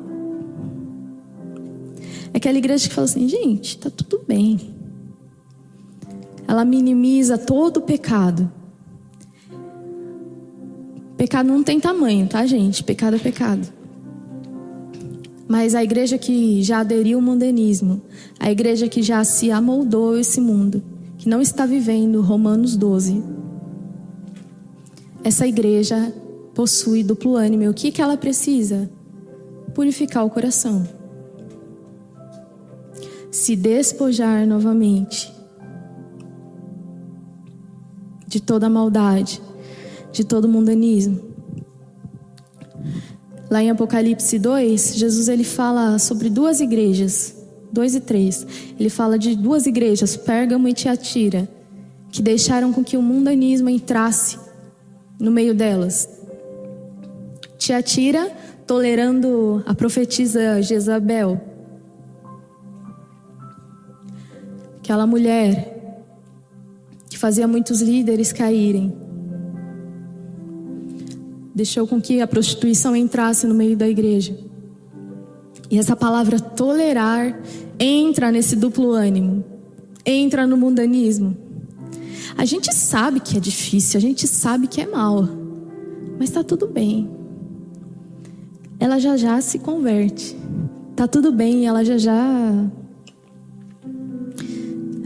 É 2.35 2.37
aquela 2.37 2.59
igreja 2.59 2.87
que 2.87 2.95
fala 2.95 3.07
assim, 3.07 3.27
gente, 3.27 3.79
tá 3.79 3.89
tudo 3.89 4.23
bem. 4.29 4.61
Ela 6.47 6.63
minimiza 6.63 7.39
todo 7.39 7.79
o 7.79 7.81
pecado. 7.81 8.53
Pecado 11.17 11.47
não 11.47 11.63
tem 11.63 11.81
tamanho, 11.81 12.29
tá, 12.29 12.45
gente? 12.45 12.85
Pecado 12.85 13.17
é 13.17 13.19
pecado. 13.19 13.67
Mas 15.49 15.75
a 15.75 15.83
igreja 15.83 16.19
que 16.19 16.63
já 16.63 16.81
aderiu 16.81 17.17
ao 17.17 17.25
mundanismo, 17.25 18.03
a 18.39 18.51
igreja 18.51 18.89
que 18.89 19.03
já 19.03 19.25
se 19.25 19.51
amoldou 19.51 20.19
esse 20.19 20.39
mundo, 20.39 20.92
que 21.23 21.29
não 21.29 21.41
está 21.41 21.65
vivendo 21.65 22.21
Romanos 22.21 22.75
12. 22.75 23.23
Essa 25.23 25.47
igreja 25.47 26.13
possui 26.53 27.05
duplo 27.05 27.37
ânimo. 27.37 27.71
O 27.71 27.73
que, 27.73 27.93
que 27.93 28.03
ela 28.03 28.17
precisa? 28.17 28.91
Purificar 29.73 30.27
o 30.27 30.31
coração. 30.31 30.85
Se 33.31 33.55
despojar 33.55 34.49
novamente 34.49 35.33
de 38.27 38.41
toda 38.41 38.67
a 38.67 38.71
maldade, 38.71 39.41
de 40.11 40.25
todo 40.25 40.47
o 40.47 40.49
mundanismo. 40.49 41.21
Lá 43.49 43.63
em 43.63 43.71
Apocalipse 43.71 44.41
2, 44.41 44.97
Jesus 44.97 45.29
ele 45.29 45.45
fala 45.45 46.01
sobre 46.01 46.29
duas 46.29 46.61
igrejas 46.61 47.42
2 47.73 47.95
e 47.95 48.01
3, 48.01 48.47
ele 48.79 48.91
fala 48.91 49.19
de 49.19 49.35
duas 49.35 49.67
igrejas, 49.67 50.17
Pérgamo 50.17 50.69
e 50.69 50.75
Tiatira, 50.75 51.49
que 52.11 52.21
deixaram 52.21 52.73
com 52.73 52.85
que 52.85 52.97
o 52.97 53.03
mundanismo 53.03 53.71
entrasse 53.71 54.39
no 55.19 55.31
meio 55.31 55.55
delas. 55.55 56.09
Tiatira 57.57 58.31
tolerando 58.67 59.63
a 59.67 59.75
profetisa 59.75 60.61
Jezabel, 60.61 61.41
aquela 64.79 65.07
mulher 65.07 65.73
que 67.09 67.17
fazia 67.19 67.49
muitos 67.49 67.81
líderes 67.81 68.33
caírem. 68.33 68.93
Deixou 71.55 71.87
com 71.87 72.01
que 72.01 72.21
a 72.21 72.27
prostituição 72.27 72.97
entrasse 72.97 73.47
no 73.47 73.55
meio 73.55 73.77
da 73.77 73.89
igreja. 73.89 74.52
E 75.73 75.79
essa 75.79 75.97
palavra 75.97 76.39
tolerar 76.39 77.41
entra 77.81 78.31
nesse 78.31 78.55
duplo 78.55 78.91
ânimo, 78.91 79.43
entra 80.05 80.47
no 80.47 80.55
mundanismo. 80.55 81.35
A 82.37 82.45
gente 82.45 82.71
sabe 82.75 83.21
que 83.21 83.39
é 83.39 83.41
difícil, 83.41 83.97
a 83.97 84.01
gente 84.03 84.29
sabe 84.29 84.67
que 84.67 84.83
é 84.83 84.87
mal, 84.87 85.27
mas 86.19 86.29
está 86.29 86.45
tudo 86.45 86.69
bem. 86.69 87.09
Ela 88.79 88.99
já 88.99 89.17
já 89.17 89.41
se 89.41 89.61
converte. 89.61 90.37
Tá 90.95 91.09
tudo 91.09 91.33
bem, 91.33 91.67
ela 91.67 91.83
já 91.83 91.97
já 91.97 92.71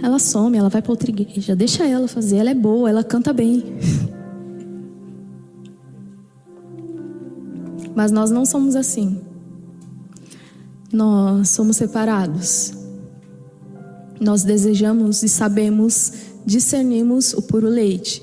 ela 0.02 0.18
some, 0.18 0.58
ela 0.58 0.68
vai 0.68 0.82
para 0.82 0.90
outra 0.90 1.12
igreja. 1.12 1.54
Deixa 1.54 1.86
ela 1.86 2.08
fazer, 2.08 2.38
ela 2.38 2.50
é 2.50 2.54
boa, 2.54 2.90
ela 2.90 3.04
canta 3.04 3.32
bem. 3.32 3.62
Mas 7.94 8.10
nós 8.10 8.32
não 8.32 8.44
somos 8.44 8.74
assim. 8.74 9.22
Nós 10.92 11.50
somos 11.50 11.76
separados. 11.76 12.72
Nós 14.20 14.44
desejamos 14.44 15.22
e 15.22 15.28
sabemos, 15.28 16.12
discernimos 16.44 17.34
o 17.34 17.42
puro 17.42 17.68
leite. 17.68 18.22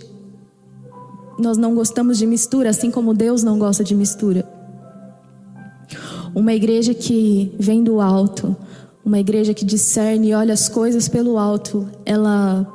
Nós 1.37 1.57
não 1.57 1.75
gostamos 1.75 2.17
de 2.17 2.25
mistura, 2.25 2.69
assim 2.69 2.89
como 2.89 3.13
Deus 3.13 3.43
não 3.43 3.59
gosta 3.59 3.83
de 3.83 3.93
mistura. 3.93 4.47
Uma 6.33 6.53
igreja 6.53 6.93
que 6.93 7.53
vem 7.59 7.83
do 7.83 7.99
alto, 7.99 8.55
uma 9.03 9.19
igreja 9.19 9.53
que 9.53 9.65
discerne 9.65 10.29
e 10.29 10.33
olha 10.33 10.53
as 10.53 10.69
coisas 10.69 11.07
pelo 11.07 11.37
alto, 11.37 11.87
ela 12.05 12.65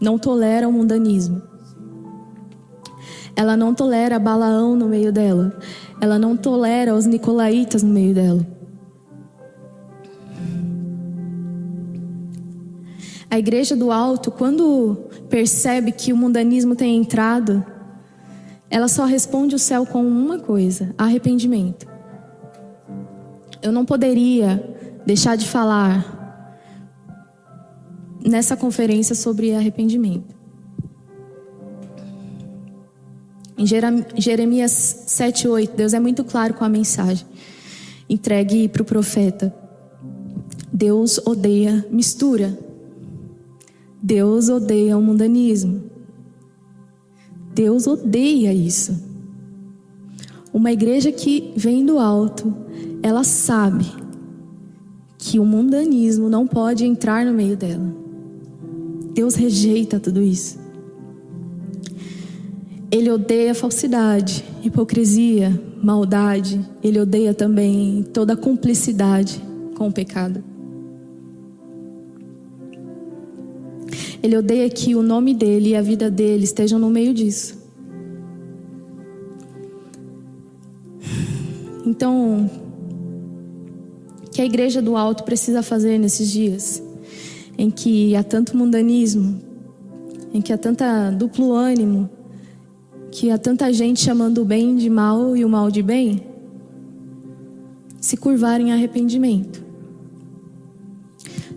não 0.00 0.18
tolera 0.18 0.68
o 0.68 0.72
mundanismo. 0.72 1.42
Ela 3.34 3.56
não 3.56 3.74
tolera 3.74 4.18
Balaão 4.18 4.76
no 4.76 4.88
meio 4.88 5.12
dela. 5.12 5.58
Ela 6.00 6.18
não 6.18 6.36
tolera 6.36 6.94
os 6.94 7.06
nicolaítas 7.06 7.82
no 7.82 7.92
meio 7.92 8.14
dela. 8.14 8.46
A 13.32 13.38
igreja 13.38 13.74
do 13.74 13.90
alto, 13.90 14.30
quando 14.30 15.08
percebe 15.30 15.90
que 15.90 16.12
o 16.12 16.16
mundanismo 16.18 16.76
tem 16.76 16.98
entrado, 16.98 17.64
ela 18.68 18.88
só 18.88 19.06
responde 19.06 19.54
o 19.54 19.58
céu 19.58 19.86
com 19.86 20.06
uma 20.06 20.38
coisa: 20.38 20.94
arrependimento. 20.98 21.86
Eu 23.62 23.72
não 23.72 23.86
poderia 23.86 24.62
deixar 25.06 25.36
de 25.36 25.48
falar 25.48 26.60
nessa 28.22 28.54
conferência 28.54 29.14
sobre 29.14 29.54
arrependimento. 29.54 30.36
Em 33.56 33.64
Jeremias 34.14 35.06
7,8, 35.08 35.70
Deus 35.74 35.94
é 35.94 36.00
muito 36.00 36.22
claro 36.22 36.52
com 36.52 36.64
a 36.64 36.68
mensagem 36.68 37.26
entregue 38.10 38.68
para 38.68 38.82
o 38.82 38.84
profeta. 38.84 39.54
Deus 40.70 41.18
odeia 41.24 41.86
mistura. 41.90 42.71
Deus 44.02 44.48
odeia 44.48 44.98
o 44.98 45.02
mundanismo. 45.02 45.84
Deus 47.54 47.86
odeia 47.86 48.52
isso. 48.52 49.00
Uma 50.52 50.72
igreja 50.72 51.12
que 51.12 51.52
vem 51.56 51.86
do 51.86 52.00
alto, 52.00 52.52
ela 53.00 53.22
sabe 53.22 53.86
que 55.16 55.38
o 55.38 55.44
mundanismo 55.44 56.28
não 56.28 56.48
pode 56.48 56.84
entrar 56.84 57.24
no 57.24 57.32
meio 57.32 57.56
dela. 57.56 57.94
Deus 59.14 59.36
rejeita 59.36 60.00
tudo 60.00 60.20
isso. 60.20 60.58
Ele 62.90 63.08
odeia 63.08 63.54
falsidade, 63.54 64.44
hipocrisia, 64.64 65.58
maldade. 65.80 66.60
Ele 66.82 66.98
odeia 66.98 67.32
também 67.32 68.02
toda 68.12 68.36
cumplicidade 68.36 69.40
com 69.76 69.88
o 69.88 69.92
pecado. 69.92 70.42
Ele 74.22 74.36
odeia 74.36 74.68
que 74.70 74.94
o 74.94 75.02
nome 75.02 75.34
dele 75.34 75.70
e 75.70 75.76
a 75.76 75.82
vida 75.82 76.10
dele 76.10 76.44
estejam 76.44 76.78
no 76.78 76.88
meio 76.88 77.12
disso. 77.12 77.60
Então, 81.84 82.48
que 84.30 84.40
a 84.40 84.44
igreja 84.44 84.80
do 84.80 84.96
alto 84.96 85.24
precisa 85.24 85.62
fazer 85.62 85.98
nesses 85.98 86.30
dias 86.30 86.82
em 87.58 87.70
que 87.70 88.16
há 88.16 88.22
tanto 88.22 88.56
mundanismo, 88.56 89.40
em 90.32 90.40
que 90.40 90.52
há 90.52 90.58
tanta 90.58 91.10
duplo 91.10 91.52
ânimo, 91.52 92.08
que 93.10 93.30
há 93.30 93.36
tanta 93.36 93.72
gente 93.72 94.00
chamando 94.00 94.40
o 94.40 94.44
bem 94.44 94.74
de 94.76 94.88
mal 94.88 95.36
e 95.36 95.44
o 95.44 95.48
mal 95.48 95.70
de 95.70 95.82
bem, 95.82 96.22
se 98.00 98.16
curvar 98.16 98.60
em 98.60 98.72
arrependimento, 98.72 99.62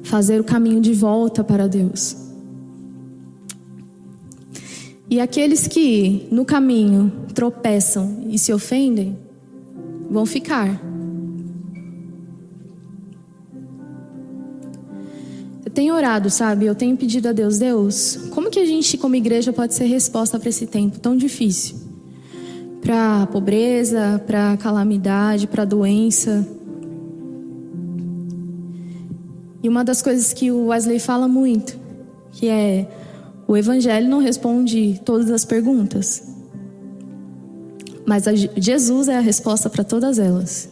fazer 0.03 0.39
o 0.39 0.43
caminho 0.43 0.81
de 0.81 0.93
volta 0.93 1.43
para 1.43 1.67
Deus. 1.67 2.24
E 5.09 5.19
aqueles 5.19 5.67
que 5.67 6.27
no 6.31 6.45
caminho 6.45 7.11
tropeçam 7.33 8.23
e 8.27 8.39
se 8.39 8.51
ofendem, 8.51 9.17
vão 10.09 10.25
ficar 10.25 10.81
tenho 15.75 15.93
orado, 15.93 16.29
sabe? 16.29 16.65
Eu 16.65 16.73
tenho 16.73 16.95
pedido 16.95 17.27
a 17.27 17.33
Deus, 17.33 17.59
Deus, 17.59 18.17
como 18.31 18.49
que 18.49 18.59
a 18.59 18.65
gente 18.65 18.97
como 18.97 19.13
igreja 19.13 19.51
pode 19.51 19.75
ser 19.75 19.83
resposta 19.83 20.39
para 20.39 20.49
esse 20.49 20.65
tempo 20.65 20.97
tão 20.99 21.17
difícil? 21.17 21.75
Para 22.81 23.27
pobreza, 23.27 24.23
para 24.25 24.55
calamidade, 24.57 25.47
para 25.47 25.65
doença. 25.65 26.47
E 29.61 29.67
uma 29.67 29.83
das 29.83 30.01
coisas 30.01 30.31
que 30.31 30.49
o 30.49 30.67
Wesley 30.67 30.99
fala 30.99 31.27
muito, 31.27 31.77
que 32.31 32.47
é 32.47 32.87
o 33.47 33.55
evangelho 33.55 34.09
não 34.09 34.19
responde 34.19 34.99
todas 35.05 35.29
as 35.29 35.45
perguntas. 35.45 36.23
Mas 38.05 38.25
Jesus 38.57 39.07
é 39.07 39.17
a 39.17 39.21
resposta 39.21 39.69
para 39.69 39.83
todas 39.83 40.19
elas. 40.19 40.69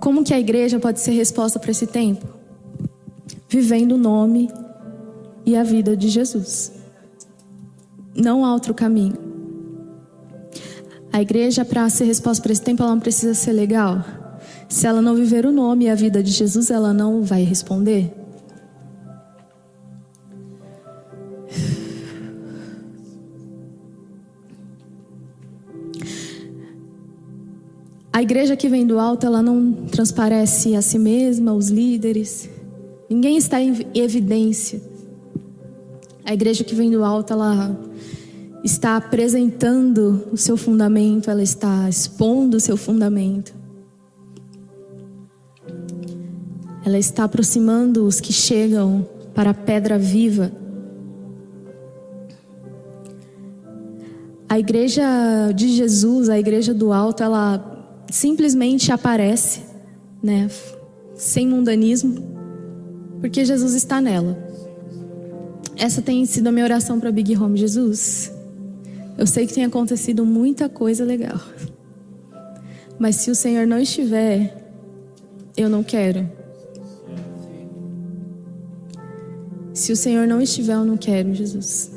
Como 0.00 0.22
que 0.22 0.32
a 0.32 0.38
igreja 0.38 0.78
pode 0.78 1.00
ser 1.00 1.12
resposta 1.12 1.58
para 1.58 1.70
esse 1.70 1.86
tempo? 1.86 2.26
Vivendo 3.48 3.92
o 3.92 3.98
nome 3.98 4.50
e 5.44 5.56
a 5.56 5.62
vida 5.62 5.96
de 5.96 6.08
Jesus. 6.08 6.72
Não 8.14 8.44
há 8.44 8.52
outro 8.52 8.72
caminho. 8.72 9.16
A 11.12 11.20
igreja, 11.20 11.64
para 11.64 11.88
ser 11.88 12.04
resposta 12.04 12.42
para 12.42 12.52
esse 12.52 12.62
tempo, 12.62 12.82
ela 12.82 12.92
não 12.92 13.00
precisa 13.00 13.34
ser 13.34 13.52
legal. 13.52 14.04
Se 14.68 14.86
ela 14.86 15.00
não 15.00 15.14
viver 15.14 15.46
o 15.46 15.52
nome 15.52 15.84
e 15.84 15.88
a 15.88 15.94
vida 15.94 16.22
de 16.22 16.30
Jesus, 16.30 16.70
ela 16.70 16.92
não 16.92 17.22
vai 17.22 17.42
responder. 17.42 18.12
A 28.12 28.22
igreja 28.22 28.56
que 28.56 28.66
vem 28.66 28.86
do 28.86 28.98
alto, 28.98 29.26
ela 29.26 29.42
não 29.42 29.72
transparece 29.90 30.74
a 30.74 30.80
si 30.80 30.98
mesma, 30.98 31.52
os 31.52 31.68
líderes. 31.68 32.48
Ninguém 33.10 33.36
está 33.36 33.60
em 33.60 33.86
evidência. 33.94 34.80
A 36.24 36.32
igreja 36.32 36.64
que 36.64 36.74
vem 36.74 36.90
do 36.90 37.04
alto, 37.04 37.34
ela 37.34 37.78
está 38.64 38.96
apresentando 38.96 40.26
o 40.32 40.36
seu 40.36 40.56
fundamento, 40.56 41.30
ela 41.30 41.42
está 41.42 41.88
expondo 41.90 42.56
o 42.56 42.60
seu 42.60 42.76
fundamento. 42.78 43.54
Ela 46.86 47.00
está 47.00 47.24
aproximando 47.24 48.06
os 48.06 48.20
que 48.20 48.32
chegam 48.32 49.04
para 49.34 49.50
a 49.50 49.54
pedra 49.54 49.98
viva. 49.98 50.52
A 54.48 54.56
igreja 54.56 55.02
de 55.52 55.66
Jesus, 55.66 56.28
a 56.28 56.38
igreja 56.38 56.72
do 56.72 56.92
alto, 56.92 57.24
ela 57.24 58.04
simplesmente 58.08 58.92
aparece, 58.92 59.62
né, 60.22 60.48
sem 61.16 61.48
mundanismo, 61.48 62.22
porque 63.20 63.44
Jesus 63.44 63.74
está 63.74 64.00
nela. 64.00 64.38
Essa 65.76 66.00
tem 66.00 66.24
sido 66.24 66.46
a 66.46 66.52
minha 66.52 66.64
oração 66.64 67.00
para 67.00 67.10
Big 67.10 67.36
Home 67.36 67.58
Jesus. 67.58 68.32
Eu 69.18 69.26
sei 69.26 69.44
que 69.44 69.54
tem 69.54 69.64
acontecido 69.64 70.24
muita 70.24 70.68
coisa 70.68 71.04
legal. 71.04 71.40
Mas 72.96 73.16
se 73.16 73.28
o 73.28 73.34
Senhor 73.34 73.66
não 73.66 73.80
estiver, 73.80 74.56
eu 75.56 75.68
não 75.68 75.82
quero. 75.82 76.35
Se 79.76 79.92
o 79.92 79.96
Senhor 79.96 80.26
não 80.26 80.40
estiver, 80.40 80.72
eu 80.72 80.86
não 80.86 80.96
quero, 80.96 81.34
Jesus. 81.34 81.92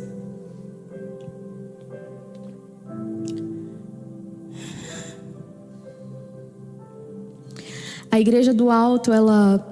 A 8.12 8.20
igreja 8.20 8.54
do 8.54 8.70
alto, 8.70 9.14
ela 9.14 9.66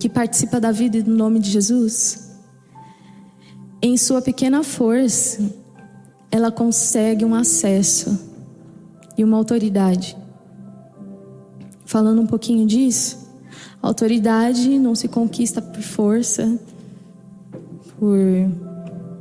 que 0.00 0.08
participa 0.08 0.58
da 0.60 0.72
vida 0.72 0.96
e 0.96 1.02
do 1.02 1.12
nome 1.12 1.38
de 1.38 1.52
Jesus, 1.52 2.36
em 3.80 3.96
sua 3.96 4.20
pequena 4.20 4.64
força, 4.64 5.40
ela 6.32 6.50
consegue 6.50 7.24
um 7.24 7.32
acesso 7.32 8.18
e 9.16 9.22
uma 9.22 9.36
autoridade. 9.36 10.16
Falando 11.84 12.20
um 12.20 12.26
pouquinho 12.26 12.66
disso, 12.66 13.27
autoridade 13.82 14.78
não 14.78 14.94
se 14.94 15.08
conquista 15.08 15.62
por 15.62 15.82
força, 15.82 16.58
por, 17.98 18.18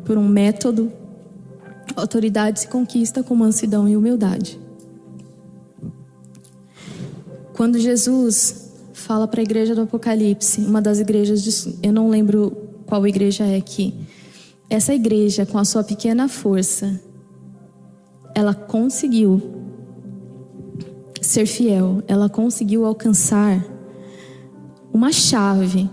por 0.06 0.18
um 0.18 0.28
método. 0.28 0.92
autoridade 1.96 2.62
se 2.62 2.68
conquista 2.68 3.24
com 3.24 3.36
mansidão 3.36 3.88
e 3.88 3.96
humildade. 3.96 4.60
Quando 7.54 7.80
Jesus 7.80 8.72
fala 8.94 9.28
para 9.28 9.42
a 9.42 9.44
igreja 9.44 9.74
do 9.74 9.82
Apocalipse, 9.82 10.62
uma 10.62 10.82
das 10.82 11.00
igrejas, 11.00 11.42
de, 11.42 11.80
eu 11.82 11.92
não 11.92 12.10
lembro 12.10 12.56
qual 12.86 13.06
igreja 13.08 13.46
é 13.46 13.56
aqui, 13.56 13.96
essa 14.70 14.94
igreja, 14.94 15.46
com 15.46 15.58
a 15.58 15.66
sua 15.66 15.84
pequena 15.84 16.28
força, 16.28 17.00
ela 18.36 18.54
conseguiu 18.54 19.42
ser 21.22 21.46
fiel, 21.46 22.04
ela 22.08 22.30
conseguiu 22.30 22.86
alcançar 22.86 23.66
uma 24.94 25.12
chave, 25.12 25.90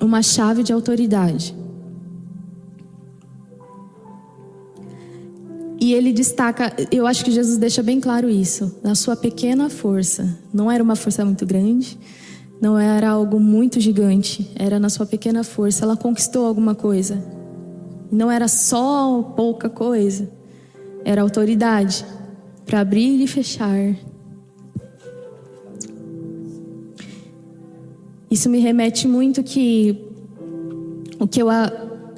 uma 0.00 0.22
chave 0.22 0.62
de 0.62 0.72
autoridade. 0.72 1.54
E 5.80 5.94
ele 5.94 6.12
destaca, 6.12 6.74
eu 6.92 7.06
acho 7.06 7.24
que 7.24 7.30
Jesus 7.30 7.56
deixa 7.56 7.82
bem 7.82 8.00
claro 8.00 8.28
isso, 8.28 8.78
na 8.82 8.94
sua 8.94 9.16
pequena 9.16 9.70
força. 9.70 10.38
Não 10.52 10.70
era 10.70 10.84
uma 10.84 10.94
força 10.94 11.24
muito 11.24 11.46
grande, 11.46 11.98
não 12.60 12.78
era 12.78 13.08
algo 13.08 13.40
muito 13.40 13.80
gigante, 13.80 14.52
era 14.54 14.78
na 14.78 14.90
sua 14.90 15.06
pequena 15.06 15.42
força. 15.42 15.84
Ela 15.84 15.96
conquistou 15.96 16.46
alguma 16.46 16.74
coisa. 16.74 17.24
Não 18.12 18.30
era 18.30 18.46
só 18.46 19.22
pouca 19.34 19.70
coisa, 19.70 20.30
era 21.02 21.22
autoridade 21.22 22.04
para 22.66 22.80
abrir 22.80 23.22
e 23.22 23.26
fechar. 23.26 23.96
Isso 28.30 28.48
me 28.48 28.58
remete 28.58 29.08
muito 29.08 29.42
que 29.42 29.96
o 31.18 31.26
que 31.26 31.42
eu, 31.42 31.48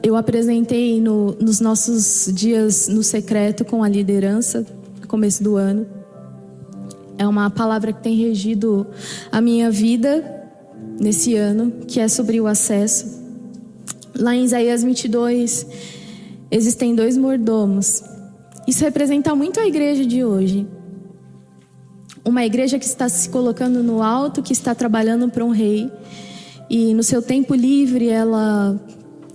eu 0.03 0.17
apresentei 0.17 1.01
no, 1.01 1.33
nos 1.41 1.61
nossos 1.61 2.31
dias 2.35 2.89
no 2.89 3.03
secreto 3.03 3.65
com 3.65 3.83
a 3.83 3.89
liderança, 3.89 4.67
no 5.01 5.09
começo 5.09 5.43
do 5.43 5.57
ano, 5.57 5.87
é 7.19 7.27
uma 7.27 7.51
palavra 7.51 7.93
que 7.93 8.03
tem 8.03 8.17
regido 8.17 8.87
a 9.31 9.41
minha 9.41 9.71
vida 9.71 10.51
nesse 11.01 11.35
ano, 11.35 11.73
que 11.87 12.01
é 12.01 12.09
sobre 12.09 12.41
o 12.41 12.47
acesso. 12.47 13.23
Lá 14.15 14.35
em 14.35 14.45
Isaías 14.45 14.83
22, 14.83 15.67
existem 16.51 16.95
dois 16.95 17.17
mordomos 17.17 18.03
isso 18.67 18.85
representa 18.85 19.35
muito 19.35 19.59
a 19.59 19.67
igreja 19.67 20.05
de 20.05 20.25
hoje. 20.25 20.67
Uma 22.25 22.45
igreja 22.45 22.79
que 22.79 22.85
está 22.85 23.09
se 23.09 23.29
colocando 23.29 23.83
no 23.83 24.01
alto, 24.01 24.43
que 24.43 24.53
está 24.53 24.75
trabalhando 24.75 25.29
para 25.29 25.45
um 25.45 25.51
rei. 25.51 25.91
E 26.71 26.95
no 26.95 27.03
seu 27.03 27.21
tempo 27.21 27.55
livre, 27.55 28.09
ela 28.09 28.81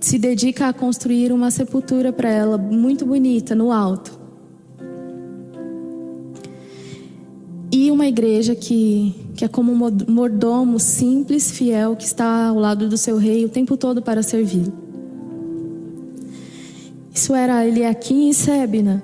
se 0.00 0.18
dedica 0.18 0.68
a 0.68 0.72
construir 0.72 1.32
uma 1.32 1.50
sepultura 1.50 2.12
para 2.12 2.30
ela, 2.30 2.56
muito 2.56 3.04
bonita, 3.04 3.54
no 3.54 3.70
alto. 3.70 4.18
E 7.70 7.90
uma 7.90 8.06
igreja 8.06 8.54
que, 8.54 9.14
que 9.36 9.44
é 9.44 9.48
como 9.48 9.70
um 9.72 10.10
mordomo 10.10 10.80
simples, 10.80 11.50
fiel, 11.50 11.94
que 11.94 12.04
está 12.04 12.46
ao 12.46 12.58
lado 12.58 12.88
do 12.88 12.96
seu 12.96 13.18
rei 13.18 13.44
o 13.44 13.48
tempo 13.48 13.76
todo 13.76 14.00
para 14.00 14.22
servir. 14.22 14.72
Isso 17.12 17.34
era 17.34 17.66
Eliakim 17.66 18.30
e 18.30 18.34
Sebna. 18.34 19.02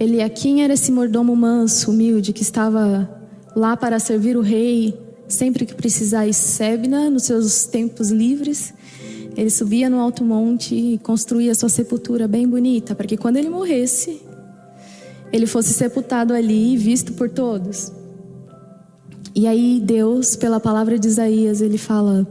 Eliakim 0.00 0.60
era 0.60 0.74
esse 0.74 0.92
mordomo 0.92 1.34
manso, 1.34 1.90
humilde, 1.90 2.32
que 2.32 2.42
estava 2.42 3.10
lá 3.54 3.76
para 3.76 3.98
servir 3.98 4.36
o 4.36 4.40
rei 4.40 4.96
sempre 5.26 5.66
que 5.66 5.74
precisar. 5.74 6.26
E 6.26 6.32
Sebna, 6.32 7.10
nos 7.10 7.24
seus 7.24 7.66
tempos 7.66 8.10
livres, 8.10 8.72
ele 9.36 9.50
subia 9.50 9.90
no 9.90 9.98
alto 9.98 10.24
monte 10.24 10.74
e 10.74 10.98
construía 10.98 11.52
sua 11.54 11.68
sepultura 11.68 12.28
bem 12.28 12.46
bonita, 12.46 12.94
para 12.94 13.08
que 13.08 13.16
quando 13.16 13.38
ele 13.38 13.48
morresse, 13.48 14.22
ele 15.32 15.46
fosse 15.46 15.74
sepultado 15.74 16.32
ali 16.32 16.74
e 16.74 16.76
visto 16.76 17.12
por 17.14 17.28
todos. 17.28 17.92
E 19.34 19.48
aí 19.48 19.82
Deus, 19.84 20.36
pela 20.36 20.60
palavra 20.60 20.96
de 20.96 21.08
Isaías, 21.08 21.60
ele 21.60 21.76
fala: 21.76 22.24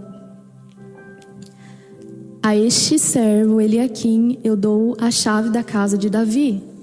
A 2.42 2.56
este 2.56 2.98
servo 2.98 3.60
Eliakim 3.60 4.40
eu 4.42 4.56
dou 4.56 4.96
a 5.00 5.12
chave 5.12 5.50
da 5.50 5.64
casa 5.64 5.98
de 5.98 6.10
Davi 6.10 6.77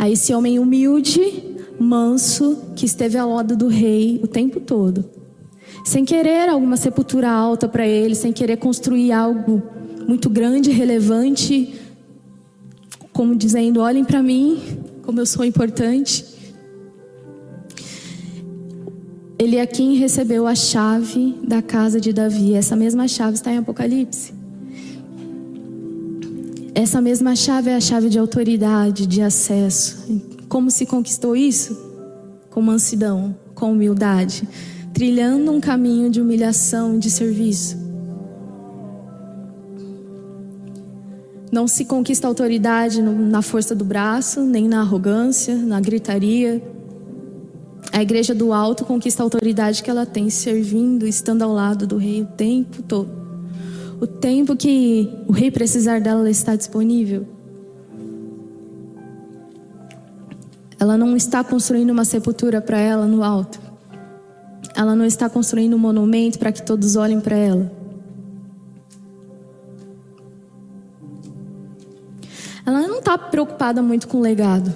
a 0.00 0.08
esse 0.08 0.32
homem 0.32 0.58
humilde, 0.58 1.20
manso, 1.78 2.56
que 2.74 2.86
esteve 2.86 3.18
ao 3.18 3.34
lado 3.34 3.54
do 3.54 3.68
rei 3.68 4.18
o 4.24 4.26
tempo 4.26 4.58
todo. 4.58 5.04
Sem 5.84 6.06
querer 6.06 6.48
alguma 6.48 6.78
sepultura 6.78 7.28
alta 7.28 7.68
para 7.68 7.86
ele, 7.86 8.14
sem 8.14 8.32
querer 8.32 8.56
construir 8.56 9.12
algo 9.12 9.62
muito 10.08 10.30
grande, 10.30 10.70
relevante, 10.70 11.78
como 13.12 13.36
dizendo: 13.36 13.80
olhem 13.80 14.02
para 14.02 14.22
mim, 14.22 14.58
como 15.02 15.20
eu 15.20 15.26
sou 15.26 15.44
importante. 15.44 16.24
Eliakim 19.38 19.96
recebeu 19.96 20.46
a 20.46 20.54
chave 20.54 21.38
da 21.46 21.60
casa 21.60 22.00
de 22.00 22.10
Davi. 22.10 22.54
Essa 22.54 22.74
mesma 22.74 23.06
chave 23.06 23.34
está 23.34 23.52
em 23.52 23.58
Apocalipse. 23.58 24.39
Essa 26.80 26.98
mesma 26.98 27.36
chave 27.36 27.68
é 27.68 27.76
a 27.76 27.80
chave 27.80 28.08
de 28.08 28.18
autoridade, 28.18 29.06
de 29.06 29.20
acesso. 29.20 29.98
Como 30.48 30.70
se 30.70 30.86
conquistou 30.86 31.36
isso? 31.36 31.78
Com 32.48 32.62
mansidão, 32.62 33.36
com 33.54 33.72
humildade, 33.72 34.48
trilhando 34.90 35.52
um 35.52 35.60
caminho 35.60 36.08
de 36.08 36.22
humilhação, 36.22 36.98
de 36.98 37.10
serviço. 37.10 37.76
Não 41.52 41.68
se 41.68 41.84
conquista 41.84 42.26
autoridade 42.26 43.02
na 43.02 43.42
força 43.42 43.74
do 43.74 43.84
braço, 43.84 44.40
nem 44.40 44.66
na 44.66 44.80
arrogância, 44.80 45.54
na 45.54 45.80
gritaria. 45.80 46.62
A 47.92 48.00
igreja 48.00 48.34
do 48.34 48.54
alto 48.54 48.86
conquista 48.86 49.22
a 49.22 49.24
autoridade 49.24 49.82
que 49.82 49.90
ela 49.90 50.06
tem 50.06 50.30
servindo, 50.30 51.06
estando 51.06 51.42
ao 51.42 51.52
lado 51.52 51.86
do 51.86 51.98
rei 51.98 52.22
o 52.22 52.26
tempo 52.26 52.82
todo 52.82 53.20
o 54.00 54.06
tempo 54.06 54.56
que 54.56 55.12
o 55.28 55.32
rei 55.32 55.50
precisar 55.50 56.00
dela 56.00 56.30
está 56.30 56.56
disponível. 56.56 57.26
Ela 60.78 60.96
não 60.96 61.14
está 61.14 61.44
construindo 61.44 61.90
uma 61.90 62.06
sepultura 62.06 62.62
para 62.62 62.78
ela 62.78 63.06
no 63.06 63.22
alto. 63.22 63.60
Ela 64.74 64.96
não 64.96 65.04
está 65.04 65.28
construindo 65.28 65.74
um 65.74 65.78
monumento 65.78 66.38
para 66.38 66.50
que 66.50 66.62
todos 66.62 66.96
olhem 66.96 67.20
para 67.20 67.36
ela. 67.36 67.70
Ela 72.64 72.80
não 72.80 73.00
está 73.00 73.18
preocupada 73.18 73.82
muito 73.82 74.08
com 74.08 74.16
o 74.16 74.20
legado. 74.22 74.72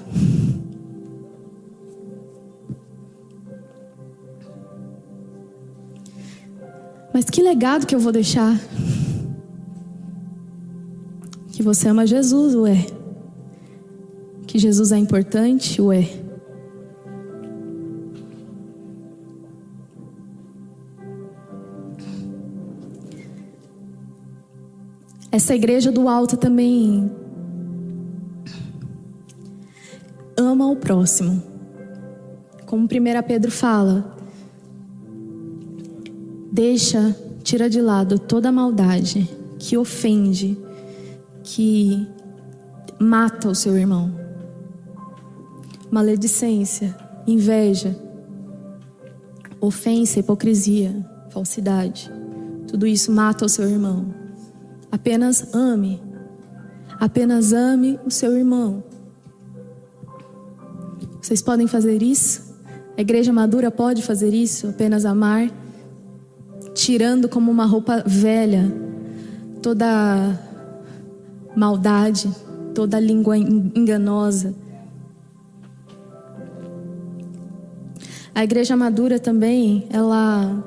Mas 7.14 7.24
que 7.30 7.40
legado 7.40 7.86
que 7.86 7.94
eu 7.94 8.00
vou 8.00 8.12
deixar? 8.12 8.58
Que 11.54 11.62
você 11.62 11.88
ama 11.88 12.04
Jesus, 12.04 12.52
ué. 12.56 12.84
Que 14.44 14.58
Jesus 14.58 14.90
é 14.90 14.98
importante, 14.98 15.80
ué. 15.80 16.08
Essa 25.30 25.54
igreja 25.54 25.92
do 25.92 26.08
alto 26.08 26.36
também 26.36 27.08
ama 30.36 30.68
o 30.68 30.74
próximo. 30.74 31.40
Como 32.66 32.82
1 32.82 32.88
Pedro 33.28 33.52
fala, 33.52 34.16
deixa, 36.50 37.16
tira 37.44 37.70
de 37.70 37.80
lado 37.80 38.18
toda 38.18 38.50
maldade 38.50 39.30
que 39.56 39.78
ofende, 39.78 40.63
que 41.44 42.08
mata 42.98 43.48
o 43.48 43.54
seu 43.54 43.76
irmão. 43.78 44.10
Maledicência, 45.90 46.96
inveja, 47.26 47.96
ofensa, 49.60 50.18
hipocrisia, 50.18 50.92
falsidade. 51.30 52.10
Tudo 52.66 52.86
isso 52.86 53.12
mata 53.12 53.44
o 53.44 53.48
seu 53.48 53.68
irmão. 53.68 54.12
Apenas 54.90 55.54
ame. 55.54 56.02
Apenas 56.98 57.52
ame 57.52 58.00
o 58.04 58.10
seu 58.10 58.36
irmão. 58.36 58.82
Vocês 61.20 61.40
podem 61.40 61.66
fazer 61.66 62.02
isso? 62.02 62.54
A 62.96 63.00
igreja 63.00 63.32
madura 63.32 63.70
pode 63.70 64.02
fazer 64.02 64.32
isso? 64.32 64.68
Apenas 64.68 65.04
amar, 65.04 65.50
tirando 66.74 67.28
como 67.28 67.50
uma 67.50 67.66
roupa 67.66 68.02
velha 68.06 68.72
toda 69.62 70.38
maldade, 71.56 72.30
toda 72.74 72.98
língua 72.98 73.36
enganosa. 73.36 74.54
A 78.34 78.42
igreja 78.42 78.76
madura 78.76 79.18
também, 79.18 79.86
ela 79.90 80.64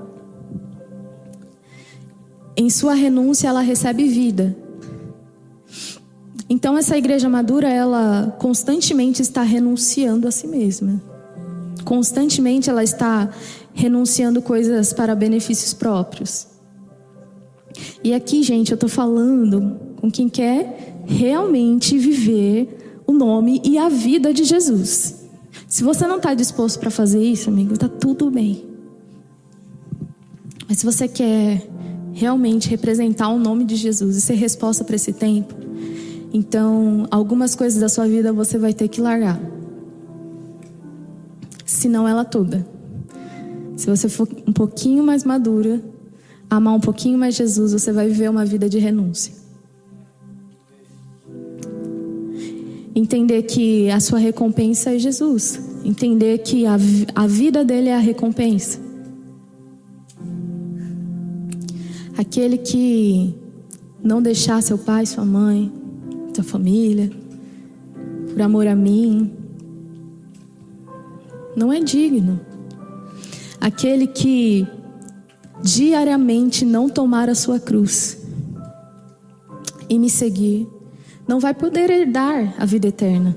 em 2.56 2.70
sua 2.70 2.94
renúncia 2.94 3.50
ela 3.50 3.62
recebe 3.62 4.08
vida. 4.08 4.56
Então 6.50 6.78
essa 6.78 6.98
igreja 6.98 7.28
madura, 7.28 7.68
ela 7.70 8.36
constantemente 8.40 9.22
está 9.22 9.44
renunciando 9.44 10.28
a 10.28 10.32
si 10.32 10.48
mesma. 10.48 11.02
Constantemente 11.84 12.70
ela 12.70 12.84
está 12.84 13.30
renunciando 13.74 14.42
coisas 14.42 14.94
para 14.94 15.14
benefícios 15.14 15.74
próprios. 15.74 16.48
E 18.04 18.14
aqui, 18.14 18.42
gente, 18.42 18.72
eu 18.72 18.76
estou 18.76 18.90
falando 18.90 19.87
com 19.98 20.10
quem 20.10 20.30
quer 20.30 21.04
realmente 21.06 21.98
viver 21.98 23.02
o 23.06 23.14
nome 23.14 23.62
e 23.64 23.78
a 23.78 23.90
vida 23.90 24.34
de 24.34 24.44
Jesus. 24.44 25.26
Se 25.68 25.84
você 25.84 26.08
não 26.08 26.18
está 26.18 26.34
disposto 26.34 26.80
para 26.80 26.90
fazer 26.90 27.24
isso, 27.24 27.50
amigo, 27.50 27.74
está 27.74 27.88
tudo 27.88 28.30
bem. 28.32 28.66
Mas 30.68 30.80
se 30.80 30.86
você 30.86 31.08
quer 31.08 31.68
realmente 32.14 32.70
representar 32.70 33.30
o 33.30 33.40
nome 33.40 33.64
de 33.64 33.76
Jesus 33.76 34.18
e 34.18 34.22
ser 34.22 34.36
resposta 34.36 34.84
para 34.84 34.96
esse 34.96 35.14
tempo, 35.14 35.54
então 36.34 37.08
algumas 37.10 37.56
coisas 37.56 37.80
da 37.80 37.90
sua 37.90 38.08
vida 38.08 38.34
você 38.34 38.58
vai 38.58 38.74
ter 38.74 38.88
que 38.88 39.02
largar. 39.02 39.40
Se 41.66 41.88
não 41.88 42.08
ela 42.08 42.26
toda. 42.26 42.66
Se 43.76 43.88
você 43.88 44.10
for 44.10 44.28
um 44.46 44.54
pouquinho 44.54 45.04
mais 45.04 45.24
madura, 45.24 45.82
amar 46.50 46.74
um 46.74 46.80
pouquinho 46.80 47.18
mais 47.18 47.36
Jesus, 47.36 47.74
você 47.74 47.92
vai 47.92 48.08
viver 48.08 48.30
uma 48.30 48.46
vida 48.46 48.68
de 48.68 48.80
renúncia. 48.80 49.34
Entender 52.98 53.44
que 53.44 53.92
a 53.92 54.00
sua 54.00 54.18
recompensa 54.18 54.96
é 54.96 54.98
Jesus. 54.98 55.62
Entender 55.86 56.40
que 56.40 56.66
a, 56.66 56.80
a 57.14 57.28
vida 57.28 57.64
dele 57.64 57.90
é 57.90 57.96
a 57.96 58.00
recompensa. 58.00 58.80
Aquele 62.18 62.58
que 62.58 63.36
não 64.04 64.20
deixar 64.20 64.64
seu 64.64 64.80
pai, 64.80 65.06
sua 65.06 65.24
mãe, 65.24 65.72
sua 66.34 66.44
família, 66.44 67.12
por 68.34 68.42
amor 68.42 68.66
a 68.66 68.76
mim, 68.76 69.32
não 71.56 71.72
é 71.72 71.80
digno. 71.80 72.42
Aquele 73.62 74.08
que 74.08 74.66
diariamente 75.62 76.66
não 76.66 76.90
tomar 76.90 77.30
a 77.30 77.36
sua 77.36 77.60
cruz 77.60 78.18
e 79.88 80.00
me 80.00 80.10
seguir, 80.10 80.68
não 81.28 81.40
vai 81.40 81.54
poder 81.54 81.90
herdar 81.90 82.56
a 82.58 82.66
vida 82.66 82.88
eterna. 82.88 83.36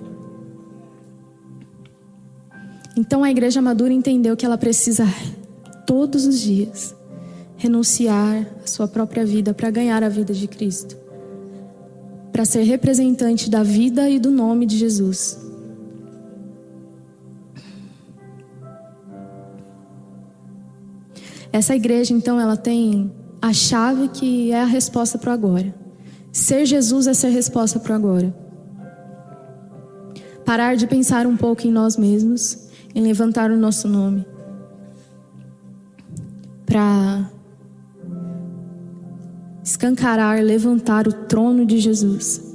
Então 2.97 3.25
a 3.25 3.31
igreja 3.31 3.61
madura 3.61 3.93
entendeu 3.93 4.37
que 4.37 4.45
ela 4.45 4.59
precisa 4.59 5.07
todos 5.87 6.27
os 6.27 6.41
dias 6.41 6.95
renunciar 7.57 8.47
à 8.63 8.67
sua 8.67 8.89
própria 8.89 9.25
vida 9.25 9.53
para 9.53 9.71
ganhar 9.71 10.03
a 10.03 10.09
vida 10.09 10.33
de 10.33 10.49
Cristo, 10.49 10.97
para 12.33 12.45
ser 12.45 12.63
representante 12.63 13.51
da 13.51 13.63
vida 13.63 14.09
e 14.09 14.19
do 14.19 14.31
nome 14.31 14.65
de 14.67 14.79
Jesus. 14.79 15.39
Essa 21.53 21.75
igreja, 21.75 22.15
então, 22.15 22.41
ela 22.41 22.57
tem 22.57 23.11
a 23.43 23.53
chave 23.53 24.09
que 24.09 24.53
é 24.53 24.63
a 24.63 24.67
resposta 24.67 25.19
para 25.19 25.31
o 25.31 25.35
agora. 25.35 25.80
Ser 26.33 26.65
Jesus 26.65 27.07
é 27.07 27.15
ser 27.15 27.31
resposta 27.31 27.79
para 27.81 27.97
agora. 27.97 28.35
Parar 30.45 30.77
de 30.77 30.87
pensar 30.87 31.27
um 31.27 31.37
pouco 31.37 31.67
em 31.67 31.73
nós 31.73 31.97
mesmos, 31.97 32.69
em 32.95 33.03
levantar 33.03 33.51
o 33.51 33.57
nosso 33.57 33.89
nome. 33.89 34.25
Para 36.65 37.31
escancarar, 39.63 40.41
levantar 40.43 41.09
o 41.09 41.13
trono 41.13 41.67
de 41.67 41.79
Jesus. 41.79 42.49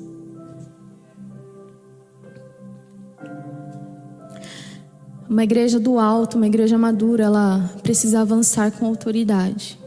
Uma 5.29 5.43
igreja 5.43 5.79
do 5.79 5.99
alto, 5.99 6.37
uma 6.37 6.47
igreja 6.47 6.77
madura, 6.77 7.25
ela 7.25 7.69
precisa 7.83 8.21
avançar 8.21 8.71
com 8.71 8.85
autoridade, 8.85 9.77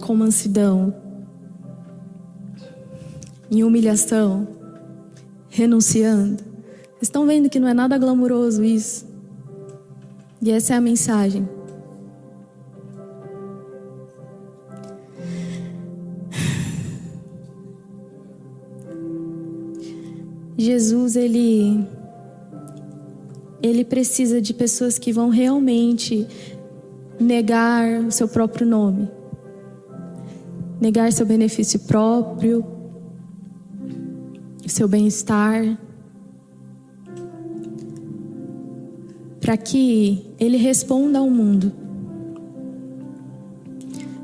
com 0.00 0.14
mansidão, 0.14 1.01
em 3.52 3.62
humilhação, 3.62 4.48
renunciando. 5.50 6.42
Vocês 6.42 7.02
estão 7.02 7.26
vendo 7.26 7.50
que 7.50 7.60
não 7.60 7.68
é 7.68 7.74
nada 7.74 7.98
glamouroso 7.98 8.64
isso? 8.64 9.06
E 10.40 10.50
essa 10.50 10.72
é 10.72 10.76
a 10.78 10.80
mensagem. 10.80 11.46
Jesus, 20.56 21.14
ele 21.14 21.86
ele 23.62 23.84
precisa 23.84 24.40
de 24.40 24.54
pessoas 24.54 24.98
que 24.98 25.12
vão 25.12 25.28
realmente 25.28 26.26
negar 27.20 28.00
o 28.00 28.10
seu 28.10 28.26
próprio 28.26 28.66
nome, 28.66 29.08
negar 30.80 31.12
seu 31.12 31.26
benefício 31.26 31.78
próprio, 31.80 32.81
seu 34.66 34.86
bem-estar, 34.88 35.78
para 39.40 39.56
que 39.56 40.24
ele 40.38 40.56
responda 40.56 41.18
ao 41.18 41.28
mundo, 41.28 41.72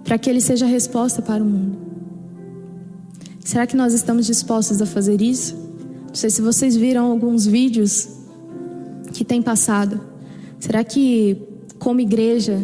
para 0.05 0.17
que 0.17 0.31
ele 0.31 0.41
seja 0.41 0.65
resposta 0.65 1.21
para 1.21 1.43
o 1.43 1.47
mundo. 1.47 1.77
Será 3.45 3.67
que 3.67 3.77
nós 3.77 3.93
estamos 3.95 4.27
dispostos 4.27 4.81
a 4.81 4.87
fazer 4.87 5.21
isso? 5.21 5.57
Não 6.07 6.15
sei 6.15 6.31
se 6.31 6.41
vocês 6.41 6.77
viram 6.77 7.11
alguns 7.11 7.47
vídeos 7.47 8.09
que 9.13 9.25
tem 9.25 9.43
passado? 9.43 10.01
Será 10.61 10.85
que, 10.85 11.37
como 11.79 12.01
igreja, 12.01 12.59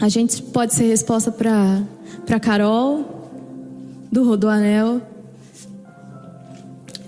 a 0.00 0.08
gente 0.08 0.42
pode 0.42 0.74
ser 0.74 0.88
resposta 0.88 1.30
para 1.30 2.40
Carol, 2.40 3.28
do 4.10 4.24
Rodoanel? 4.24 5.02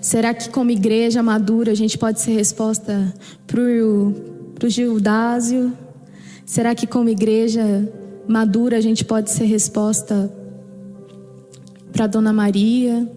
Será 0.03 0.33
que, 0.33 0.49
como 0.49 0.69
igreja 0.69 1.23
madura, 1.23 1.71
a 1.71 1.75
gente 1.75 1.97
pode 1.97 2.19
ser 2.19 2.33
resposta 2.33 3.11
para 3.47 3.59
o 3.61 4.69
Gildásio? 4.69 5.71
Será 6.45 6.75
que, 6.75 6.85
como 6.85 7.09
igreja 7.09 7.91
madura, 8.27 8.77
a 8.77 8.81
gente 8.81 9.03
pode 9.03 9.31
ser 9.31 9.45
resposta 9.45 10.31
para 11.91 12.05
Dona 12.05 12.33
Maria? 12.33 13.09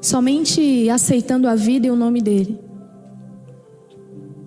somente 0.00 0.88
aceitando 0.88 1.46
a 1.46 1.54
vida 1.54 1.86
e 1.86 1.90
o 1.90 1.96
nome 1.96 2.20
dele. 2.20 2.58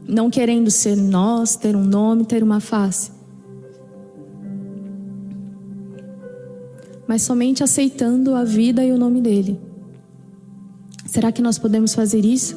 Não 0.07 0.29
querendo 0.29 0.69
ser 0.69 0.97
nós, 0.97 1.55
ter 1.55 1.75
um 1.75 1.83
nome, 1.83 2.25
ter 2.25 2.43
uma 2.43 2.59
face. 2.59 3.12
Mas 7.13 7.21
somente 7.21 7.63
aceitando 7.63 8.33
a 8.33 8.43
vida 8.43 8.83
e 8.83 8.91
o 8.91 8.97
nome 8.97 9.21
dele. 9.21 9.61
Será 11.05 11.31
que 11.31 11.43
nós 11.43 11.59
podemos 11.59 11.93
fazer 11.93 12.25
isso? 12.25 12.55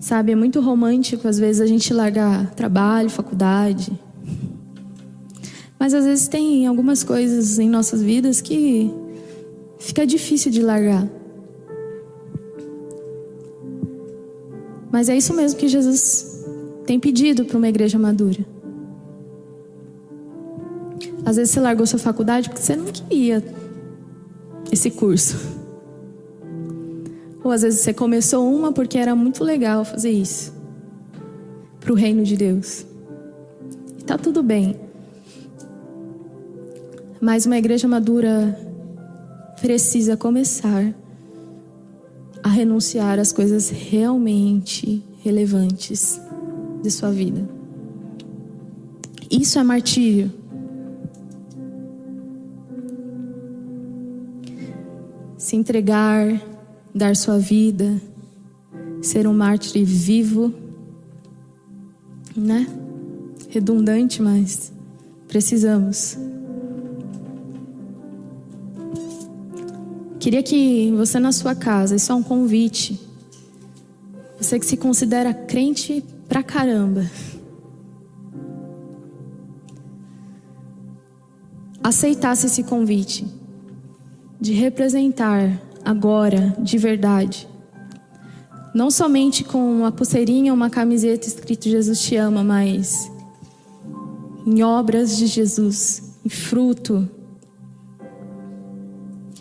Sabe, 0.00 0.32
é 0.32 0.34
muito 0.34 0.58
romântico 0.58 1.28
às 1.28 1.38
vezes 1.38 1.60
a 1.60 1.66
gente 1.66 1.92
largar 1.92 2.54
trabalho, 2.54 3.10
faculdade, 3.10 3.92
mas 5.78 5.92
às 5.92 6.06
vezes 6.06 6.26
tem 6.26 6.66
algumas 6.66 7.04
coisas 7.04 7.58
em 7.58 7.68
nossas 7.68 8.00
vidas 8.00 8.40
que 8.40 8.90
fica 9.78 10.06
difícil 10.06 10.50
de 10.50 10.62
largar. 10.62 11.06
Mas 14.90 15.10
é 15.10 15.14
isso 15.14 15.34
mesmo 15.34 15.60
que 15.60 15.68
Jesus 15.68 16.42
tem 16.86 16.98
pedido 16.98 17.44
para 17.44 17.58
uma 17.58 17.68
igreja 17.68 17.98
madura. 17.98 18.53
Às 21.24 21.36
vezes 21.36 21.52
você 21.52 21.60
largou 21.60 21.86
sua 21.86 21.98
faculdade 21.98 22.48
porque 22.48 22.62
você 22.62 22.76
não 22.76 22.86
queria 22.86 23.42
esse 24.70 24.90
curso. 24.90 25.36
Ou 27.42 27.50
às 27.50 27.62
vezes 27.62 27.80
você 27.80 27.92
começou 27.92 28.50
uma 28.52 28.72
porque 28.72 28.98
era 28.98 29.14
muito 29.14 29.44
legal 29.44 29.84
fazer 29.84 30.10
isso 30.10 30.52
para 31.80 31.92
o 31.92 31.94
reino 31.94 32.24
de 32.24 32.36
Deus. 32.36 32.86
E 33.98 34.02
tá 34.02 34.16
tudo 34.16 34.42
bem. 34.42 34.76
Mas 37.20 37.46
uma 37.46 37.56
igreja 37.56 37.86
madura 37.86 38.58
precisa 39.60 40.16
começar 40.16 40.94
a 42.42 42.48
renunciar 42.48 43.18
às 43.18 43.32
coisas 43.32 43.70
realmente 43.70 45.02
relevantes 45.22 46.20
de 46.82 46.90
sua 46.90 47.10
vida. 47.10 47.48
Isso 49.30 49.58
é 49.58 49.62
martírio. 49.62 50.30
Se 55.44 55.56
entregar 55.56 56.40
dar 56.94 57.14
sua 57.14 57.38
vida, 57.38 58.00
ser 59.02 59.26
um 59.26 59.34
mártir 59.34 59.84
vivo, 59.84 60.54
né? 62.34 62.66
Redundante, 63.50 64.22
mas 64.22 64.72
precisamos. 65.28 66.16
Queria 70.18 70.42
que 70.42 70.90
você 70.92 71.20
na 71.20 71.30
sua 71.30 71.54
casa, 71.54 71.94
isso 71.94 72.10
é 72.10 72.14
um 72.14 72.22
convite. 72.22 72.98
Você 74.40 74.58
que 74.58 74.64
se 74.64 74.78
considera 74.78 75.34
crente 75.34 76.02
pra 76.26 76.42
caramba. 76.42 77.04
Aceitasse 81.82 82.46
esse 82.46 82.62
convite 82.62 83.43
de 84.44 84.52
representar 84.52 85.58
agora, 85.82 86.54
de 86.58 86.76
verdade. 86.76 87.48
Não 88.74 88.90
somente 88.90 89.42
com 89.42 89.58
uma 89.58 89.90
pulseirinha 89.90 90.52
ou 90.52 90.56
uma 90.56 90.68
camiseta 90.68 91.26
escrito 91.26 91.66
Jesus 91.66 92.02
te 92.02 92.14
ama, 92.16 92.44
mas 92.44 93.10
em 94.46 94.62
obras 94.62 95.16
de 95.16 95.28
Jesus, 95.28 96.18
em 96.22 96.28
fruto, 96.28 97.08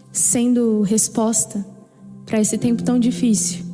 sendo 0.09 0.83
resposta 0.83 1.65
para 2.25 2.39
esse 2.39 2.57
tempo 2.57 2.81
tão 2.81 2.97
difícil. 2.97 3.65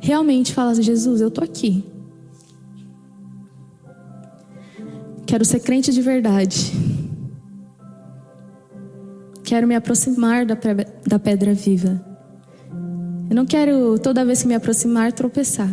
Realmente 0.00 0.52
fala, 0.52 0.74
Jesus, 0.74 1.20
eu 1.20 1.30
tô 1.30 1.44
aqui. 1.44 1.84
Quero 5.24 5.44
ser 5.44 5.60
crente 5.60 5.92
de 5.92 6.02
verdade. 6.02 6.95
Quero 9.46 9.64
me 9.64 9.76
aproximar 9.76 10.44
da, 10.44 10.58
da 11.06 11.20
pedra 11.20 11.54
viva. 11.54 12.04
Eu 13.30 13.36
não 13.36 13.46
quero, 13.46 13.96
toda 13.96 14.24
vez 14.24 14.42
que 14.42 14.48
me 14.48 14.56
aproximar, 14.56 15.12
tropeçar. 15.12 15.72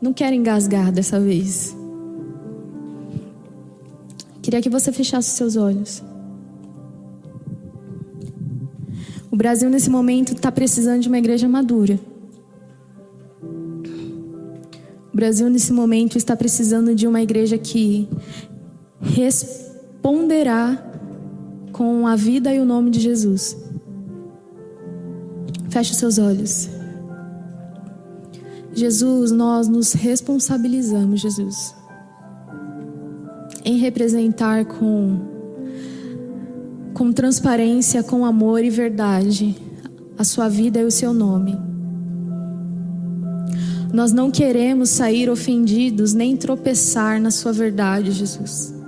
Não 0.00 0.12
quero 0.12 0.36
engasgar 0.36 0.92
dessa 0.92 1.18
vez. 1.18 1.76
Queria 4.40 4.62
que 4.62 4.70
você 4.70 4.92
fechasse 4.92 5.28
os 5.30 5.34
seus 5.34 5.56
olhos. 5.56 6.04
O 9.28 9.36
Brasil, 9.36 9.68
nesse 9.68 9.90
momento, 9.90 10.34
está 10.34 10.52
precisando 10.52 11.02
de 11.02 11.08
uma 11.08 11.18
igreja 11.18 11.48
madura. 11.48 11.98
O 15.12 15.16
Brasil, 15.16 15.50
nesse 15.50 15.72
momento, 15.72 16.16
está 16.16 16.36
precisando 16.36 16.94
de 16.94 17.08
uma 17.08 17.20
igreja 17.20 17.58
que 17.58 18.08
responderá 19.00 20.93
com 21.74 22.06
a 22.06 22.14
vida 22.14 22.54
e 22.54 22.60
o 22.60 22.64
nome 22.64 22.88
de 22.88 23.00
Jesus. 23.00 23.56
Feche 25.68 25.90
os 25.90 25.98
seus 25.98 26.18
olhos. 26.18 26.68
Jesus, 28.72 29.32
nós 29.32 29.66
nos 29.66 29.92
responsabilizamos, 29.92 31.20
Jesus, 31.20 31.74
em 33.64 33.76
representar 33.76 34.64
com 34.64 35.32
com 36.92 37.12
transparência, 37.12 38.04
com 38.04 38.24
amor 38.24 38.62
e 38.62 38.70
verdade 38.70 39.56
a 40.16 40.22
sua 40.22 40.48
vida 40.48 40.78
e 40.78 40.84
o 40.84 40.92
seu 40.92 41.12
nome. 41.12 41.58
Nós 43.92 44.12
não 44.12 44.30
queremos 44.30 44.90
sair 44.90 45.28
ofendidos 45.28 46.14
nem 46.14 46.36
tropeçar 46.36 47.20
na 47.20 47.32
sua 47.32 47.52
verdade, 47.52 48.12
Jesus. 48.12 48.83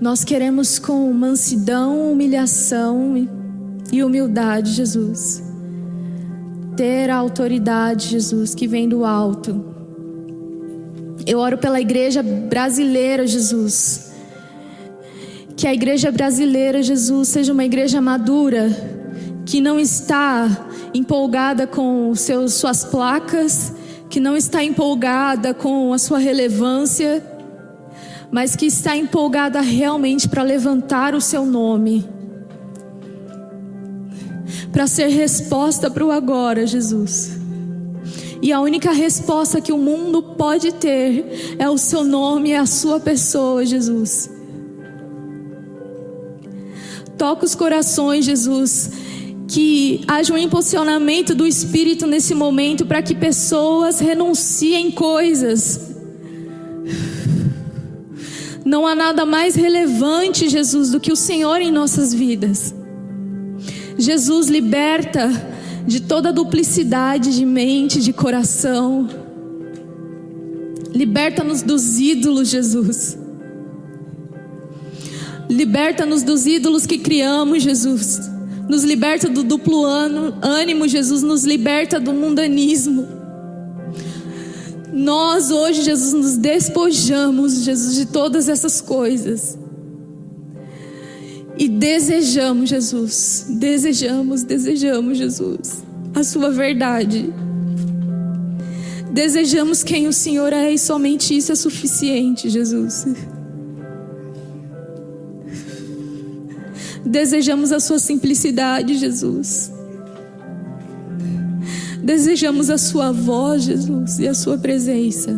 Nós 0.00 0.24
queremos 0.24 0.78
com 0.78 1.12
mansidão, 1.12 2.12
humilhação 2.12 3.28
e 3.92 4.02
humildade, 4.02 4.72
Jesus, 4.72 5.42
ter 6.76 7.10
a 7.10 7.16
autoridade, 7.16 8.08
Jesus, 8.08 8.54
que 8.54 8.66
vem 8.66 8.88
do 8.88 9.04
alto. 9.04 9.64
Eu 11.26 11.38
oro 11.38 11.58
pela 11.58 11.80
igreja 11.80 12.22
brasileira, 12.22 13.26
Jesus 13.26 14.10
que 15.60 15.66
a 15.66 15.74
igreja 15.74 16.10
brasileira, 16.10 16.82
Jesus, 16.82 17.28
seja 17.28 17.52
uma 17.52 17.66
igreja 17.66 18.00
madura, 18.00 18.70
que 19.44 19.60
não 19.60 19.78
está 19.78 20.48
empolgada 20.94 21.66
com 21.66 22.14
seus, 22.14 22.54
suas 22.54 22.82
placas, 22.82 23.74
que 24.08 24.18
não 24.18 24.38
está 24.38 24.64
empolgada 24.64 25.52
com 25.52 25.92
a 25.92 25.98
sua 25.98 26.18
relevância, 26.18 27.22
mas 28.30 28.54
que 28.54 28.66
está 28.66 28.96
empolgada 28.96 29.60
realmente 29.60 30.28
para 30.28 30.42
levantar 30.42 31.14
o 31.14 31.20
seu 31.20 31.44
nome, 31.44 32.08
para 34.72 34.86
ser 34.86 35.08
resposta 35.08 35.90
para 35.90 36.04
o 36.04 36.12
agora, 36.12 36.66
Jesus. 36.66 37.38
E 38.42 38.52
a 38.52 38.60
única 38.60 38.92
resposta 38.92 39.60
que 39.60 39.72
o 39.72 39.76
mundo 39.76 40.22
pode 40.22 40.72
ter 40.72 41.56
é 41.58 41.68
o 41.68 41.76
seu 41.76 42.02
nome, 42.04 42.52
é 42.52 42.58
a 42.58 42.66
sua 42.66 42.98
pessoa, 42.98 43.66
Jesus. 43.66 44.30
Toca 47.18 47.44
os 47.44 47.54
corações, 47.54 48.24
Jesus. 48.24 48.92
Que 49.46 50.02
haja 50.08 50.32
um 50.32 50.38
impulsionamento 50.38 51.34
do 51.34 51.46
Espírito 51.46 52.06
nesse 52.06 52.34
momento 52.34 52.86
para 52.86 53.02
que 53.02 53.14
pessoas 53.14 53.98
renunciem 53.98 54.90
coisas. 54.90 55.89
Não 58.64 58.86
há 58.86 58.94
nada 58.94 59.24
mais 59.24 59.54
relevante, 59.54 60.48
Jesus, 60.48 60.90
do 60.90 61.00
que 61.00 61.12
o 61.12 61.16
Senhor 61.16 61.60
em 61.60 61.72
nossas 61.72 62.12
vidas. 62.12 62.74
Jesus 63.96 64.48
liberta 64.48 65.30
de 65.86 66.00
toda 66.00 66.32
duplicidade 66.32 67.34
de 67.34 67.44
mente, 67.44 68.00
de 68.00 68.12
coração. 68.12 69.08
Liberta-nos 70.94 71.62
dos 71.62 71.98
ídolos, 71.98 72.48
Jesus. 72.48 73.18
Liberta-nos 75.48 76.22
dos 76.22 76.46
ídolos 76.46 76.86
que 76.86 76.98
criamos, 76.98 77.62
Jesus. 77.62 78.20
Nos 78.68 78.84
liberta 78.84 79.28
do 79.28 79.42
duplo 79.42 79.84
ânimo, 79.84 80.86
Jesus. 80.86 81.22
Nos 81.22 81.44
liberta 81.44 81.98
do 81.98 82.12
mundanismo. 82.12 83.19
Nós 85.00 85.50
hoje, 85.50 85.82
Jesus, 85.82 86.12
nos 86.12 86.36
despojamos, 86.36 87.62
Jesus, 87.62 87.94
de 87.94 88.04
todas 88.04 88.50
essas 88.50 88.82
coisas. 88.82 89.58
E 91.58 91.68
desejamos, 91.70 92.68
Jesus. 92.68 93.46
Desejamos, 93.48 94.42
desejamos, 94.42 95.16
Jesus, 95.16 95.82
a 96.14 96.22
Sua 96.22 96.50
verdade. 96.50 97.32
Desejamos 99.10 99.82
quem 99.82 100.06
o 100.06 100.12
Senhor 100.12 100.52
é 100.52 100.70
e 100.70 100.78
somente 100.78 101.34
isso 101.34 101.50
é 101.50 101.54
suficiente, 101.54 102.50
Jesus. 102.50 103.06
Desejamos 107.06 107.72
a 107.72 107.80
Sua 107.80 107.98
simplicidade, 107.98 108.98
Jesus. 108.98 109.72
Desejamos 112.10 112.70
a 112.70 112.76
Sua 112.76 113.12
voz, 113.12 113.62
Jesus, 113.62 114.18
e 114.18 114.26
a 114.26 114.34
Sua 114.34 114.58
presença. 114.58 115.30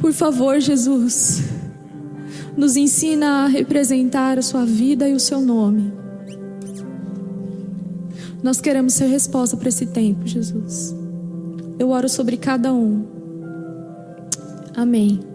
Por 0.00 0.10
favor, 0.14 0.58
Jesus, 0.58 1.42
nos 2.56 2.78
ensina 2.78 3.44
a 3.44 3.46
representar 3.46 4.38
a 4.38 4.42
Sua 4.42 4.64
vida 4.64 5.06
e 5.06 5.12
o 5.12 5.20
Seu 5.20 5.42
nome. 5.42 5.92
Nós 8.42 8.58
queremos 8.58 8.94
ser 8.94 9.08
resposta 9.08 9.54
para 9.54 9.68
esse 9.68 9.84
tempo, 9.84 10.26
Jesus. 10.26 10.96
Eu 11.78 11.90
oro 11.90 12.08
sobre 12.08 12.38
cada 12.38 12.72
um. 12.72 13.04
Amém. 14.74 15.31